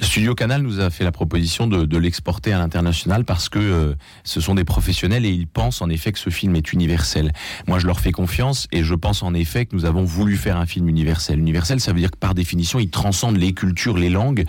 Studio 0.00 0.34
Canal 0.34 0.62
nous 0.62 0.80
a 0.80 0.90
fait 0.90 1.04
la 1.04 1.12
proposition 1.12 1.66
de, 1.66 1.84
de 1.84 1.98
l'exporter 1.98 2.52
à 2.52 2.58
l'international 2.58 3.24
parce 3.24 3.48
que 3.48 3.58
euh, 3.58 3.94
ce 4.24 4.40
sont 4.40 4.54
des 4.54 4.64
professionnels 4.64 5.24
et 5.24 5.30
ils 5.30 5.46
pensent 5.46 5.82
en 5.82 5.88
effet 5.88 6.12
que 6.12 6.18
ce 6.18 6.30
film 6.30 6.56
est 6.56 6.72
universel. 6.72 7.32
Moi, 7.66 7.78
je 7.78 7.86
leur 7.86 8.00
fais 8.00 8.12
confiance 8.12 8.66
et 8.72 8.82
je 8.82 8.94
pense 8.94 9.22
en 9.22 9.34
effet 9.34 9.66
que 9.66 9.74
nous 9.74 9.84
avons 9.84 10.04
voulu 10.04 10.36
faire 10.36 10.56
un 10.56 10.66
film 10.66 10.88
universel. 10.88 11.38
Universel, 11.38 11.80
ça 11.80 11.92
veut 11.92 12.00
dire 12.00 12.10
que 12.10 12.18
par 12.18 12.34
définition, 12.34 12.78
il 12.78 12.90
transcende 12.90 13.36
les 13.36 13.52
cultures, 13.52 13.96
les 13.96 14.10
langues. 14.10 14.44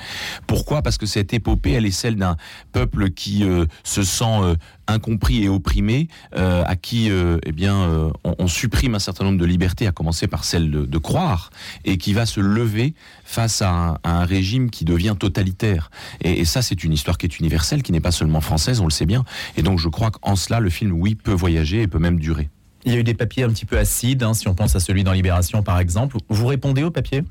Pourquoi? 0.48 0.82
Parce 0.82 0.98
que 0.98 1.06
cette 1.06 1.34
épopée, 1.34 1.72
elle 1.72 1.86
est 1.86 1.92
celle 1.92 2.16
d'un 2.16 2.38
peuple 2.72 3.12
qui 3.12 3.44
euh, 3.44 3.66
se 3.84 4.04
sent 4.04 4.26
euh, 4.26 4.56
incompris 4.88 5.44
et 5.44 5.50
opprimé, 5.50 6.08
euh, 6.36 6.64
à 6.66 6.76
qui 6.76 7.10
euh, 7.10 7.38
eh 7.46 7.52
bien 7.52 7.76
euh, 7.76 8.10
on, 8.24 8.36
on 8.40 8.48
supprime 8.48 8.96
un 8.96 9.00
certain 9.00 9.24
nombre 9.26 9.40
de 9.40 9.46
libertés, 9.46 9.88
à 9.88 9.92
commencer 9.92 10.28
par 10.28 10.44
celle 10.44 10.72
de, 10.72 10.86
de 10.86 10.98
croire, 10.98 11.50
et 11.84 11.98
qui 11.98 12.14
va 12.14 12.26
se 12.26 12.40
lever 12.40 12.94
face 13.24 13.62
à 13.62 13.70
un, 13.70 13.94
à 14.04 14.22
un 14.22 14.26
régime 14.26 14.70
qui 14.70 14.86
devient 14.86 15.16
totalitaire. 15.18 15.90
Et, 16.22 16.40
et 16.42 16.46
ça, 16.46 16.62
c'est 16.62 16.84
une 16.84 16.94
histoire 16.94 17.18
qui 17.18 17.26
est 17.26 17.40
universelle, 17.40 17.84
qui 17.84 17.92
n'est 17.92 18.00
pas 18.00 18.12
seulement 18.12 18.42
française, 18.42 18.80
on 18.80 18.86
le 18.86 18.92
sait 18.92 19.06
bien. 19.06 19.24
Et 19.58 19.64
donc, 19.64 19.80
je 19.80 19.90
crois 19.90 20.12
qu'en 20.12 20.36
cela, 20.36 20.60
le 20.60 20.70
film, 20.70 20.92
oui, 20.94 21.16
peut 21.16 21.34
voyager 21.34 21.82
et 21.82 21.88
peut 21.88 22.00
même 22.00 22.20
durer. 22.20 22.50
Il 22.86 22.94
y 22.94 22.96
a 22.96 23.00
eu 23.00 23.04
des 23.04 23.16
papiers 23.16 23.44
un 23.44 23.50
petit 23.50 23.66
peu 23.66 23.80
acides, 23.80 24.22
hein, 24.22 24.36
si 24.36 24.48
on 24.48 24.54
pense 24.54 24.76
à 24.76 24.80
celui 24.80 25.04
dans 25.04 25.12
Libération 25.12 25.64
par 25.64 25.80
exemple. 25.80 26.18
Vous 26.30 26.46
répondez 26.46 26.84
aux 26.84 26.92
papiers? 26.92 27.24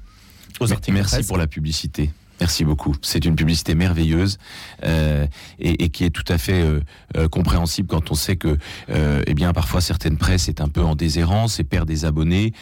Aux 0.58 0.72
articles 0.72 0.94
Merci 0.94 1.22
pour 1.22 1.38
la 1.38 1.46
publicité. 1.46 2.10
Merci 2.44 2.66
beaucoup. 2.66 2.94
C'est 3.00 3.24
une 3.24 3.36
publicité 3.36 3.74
merveilleuse 3.74 4.36
euh, 4.84 5.26
et, 5.58 5.88
qui 5.88 6.04
est 6.04 6.10
tout 6.10 6.30
à 6.30 6.36
fait 6.36 6.60
euh, 6.60 6.80
euh, 7.16 7.26
compréhensible 7.26 7.88
quand 7.88 8.10
on 8.10 8.14
sait 8.14 8.36
que, 8.36 8.58
euh, 8.90 9.22
eh 9.26 9.32
bien, 9.32 9.54
parfois 9.54 9.80
certaines 9.80 10.18
presses 10.18 10.50
est 10.50 10.60
un 10.60 10.68
peu 10.68 10.82
en 10.82 10.94
déshérence 10.94 11.58
et 11.58 11.64
perd 11.64 11.88
des 11.88 12.04
abonnés. 12.04 12.52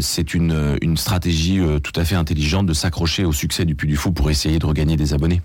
C'est 0.00 0.34
une, 0.34 0.76
une 0.82 0.96
stratégie 0.96 1.60
tout 1.80 1.92
à 1.94 2.04
fait 2.04 2.16
intelligente 2.16 2.66
de 2.66 2.72
s'accrocher 2.72 3.24
au 3.24 3.32
succès 3.32 3.64
du 3.64 3.76
Puy 3.76 3.86
du 3.86 3.94
Fou 3.94 4.10
pour 4.10 4.30
essayer 4.30 4.58
de 4.58 4.66
regagner 4.66 4.96
des 4.96 5.14
abonnés. 5.14 5.42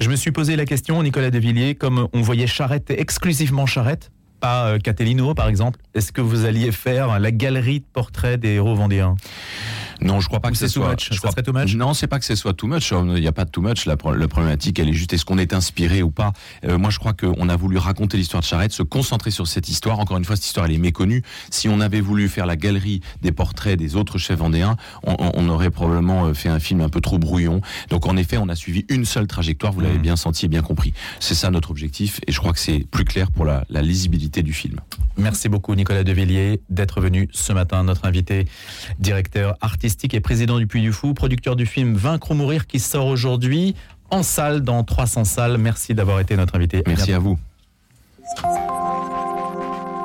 Je 0.00 0.08
me 0.08 0.16
suis 0.16 0.32
posé 0.32 0.56
la 0.56 0.64
question, 0.64 1.02
Nicolas 1.02 1.30
Devilliers, 1.30 1.74
comme 1.74 2.08
on 2.14 2.22
voyait 2.22 2.46
Charrette, 2.46 2.90
exclusivement 2.90 3.66
Charrette, 3.66 4.10
pas 4.40 4.78
Catelino 4.78 5.34
par 5.34 5.48
exemple, 5.48 5.78
est-ce 5.92 6.10
que 6.10 6.22
vous 6.22 6.46
alliez 6.46 6.72
faire 6.72 7.20
la 7.20 7.32
galerie 7.32 7.80
de 7.80 7.86
portraits 7.92 8.40
des 8.40 8.54
héros 8.54 8.74
vendéens 8.74 9.16
Non, 10.02 10.20
je 10.20 10.28
crois 10.28 10.40
pas 10.40 10.48
Ou 10.48 10.52
que 10.52 10.56
c'est 10.58 10.68
ce 10.68 10.74
too 10.74 10.80
soit. 10.82 10.90
much 10.92 11.08
je 11.08 11.14
Ça 11.14 11.18
crois- 11.18 11.30
serait 11.32 11.42
too 11.42 11.52
much 11.52 11.74
Non, 11.74 11.94
c'est 11.94 12.06
pas 12.06 12.18
que 12.18 12.24
ce 12.24 12.34
soit 12.34 12.54
too 12.54 12.66
much. 12.66 12.90
Il 12.92 13.20
n'y 13.20 13.26
a 13.26 13.32
pas 13.32 13.44
de 13.44 13.50
too 13.50 13.60
much. 13.60 13.86
La, 13.86 13.96
la 14.16 14.28
problématique, 14.28 14.78
elle 14.78 14.88
est 14.88 14.92
juste 14.94 15.12
est-ce 15.12 15.24
qu'on 15.24 15.38
est 15.38 15.52
inspiré 15.52 16.02
ou 16.02 16.10
pas? 16.10 16.32
Euh, 16.64 16.78
moi, 16.78 16.90
je 16.90 16.98
crois 16.98 17.12
qu'on 17.12 17.48
a 17.48 17.56
voulu 17.56 17.78
raconter 17.78 18.16
l'histoire 18.16 18.40
de 18.42 18.46
Charette, 18.46 18.72
se 18.72 18.82
concentrer 18.82 19.30
sur 19.30 19.46
cette 19.46 19.68
histoire. 19.68 19.98
Encore 20.00 20.16
une 20.16 20.24
fois, 20.24 20.36
cette 20.36 20.46
histoire, 20.46 20.66
elle 20.66 20.72
est 20.72 20.78
méconnue. 20.78 21.22
Si 21.50 21.68
on 21.68 21.80
avait 21.80 22.00
voulu 22.00 22.28
faire 22.28 22.46
la 22.46 22.56
galerie 22.56 23.00
des 23.22 23.32
portraits 23.32 23.78
des 23.78 23.96
autres 23.96 24.18
chefs 24.18 24.38
vendéens, 24.38 24.76
on, 25.02 25.14
on- 25.18 25.32
on 25.34 25.48
aurait 25.48 25.70
probablement 25.70 26.26
euh, 26.26 26.34
fait 26.34 26.48
un 26.48 26.60
film 26.60 26.80
un 26.80 26.88
peu 26.88 27.00
trop 27.00 27.18
brouillon. 27.18 27.60
Donc, 27.88 28.06
en 28.06 28.16
effet, 28.16 28.36
on 28.38 28.48
a 28.48 28.54
suivi 28.56 28.84
une 28.88 29.04
seule 29.04 29.26
trajectoire. 29.26 29.72
Vous 29.72 29.80
l'avez 29.80 29.98
Mm. 29.98 30.02
bien 30.02 30.16
senti 30.16 30.46
et 30.46 30.48
bien 30.48 30.62
compris. 30.62 30.92
C'est 31.20 31.34
ça 31.34 31.50
notre 31.50 31.70
objectif, 31.70 32.20
et 32.26 32.32
je 32.32 32.38
crois 32.38 32.52
que 32.52 32.58
c'est 32.58 32.86
plus 32.90 33.04
clair 33.04 33.30
pour 33.30 33.44
la, 33.44 33.64
la 33.70 33.82
lisibilité 33.82 34.42
du 34.42 34.52
film. 34.52 34.80
Merci 35.16 35.48
beaucoup 35.48 35.74
Nicolas 35.74 36.04
Devilliers 36.04 36.60
d'être 36.70 37.00
venu 37.00 37.28
ce 37.32 37.52
matin, 37.52 37.84
notre 37.84 38.06
invité, 38.06 38.46
directeur 38.98 39.56
artistique 39.60 39.89
et 40.12 40.20
président 40.20 40.58
du 40.58 40.66
Puy 40.66 40.82
du 40.82 40.92
Fou, 40.92 41.14
producteur 41.14 41.56
du 41.56 41.66
film 41.66 41.94
Vaincre 41.94 42.30
ou 42.30 42.34
mourir 42.34 42.66
qui 42.66 42.78
sort 42.78 43.06
aujourd'hui 43.06 43.74
en 44.10 44.22
salle 44.22 44.60
dans 44.60 44.82
300 44.82 45.24
salles. 45.24 45.58
Merci 45.58 45.94
d'avoir 45.94 46.20
été 46.20 46.36
notre 46.36 46.56
invité. 46.56 46.82
Merci 46.86 47.12
à 47.12 47.18
vous. 47.18 47.38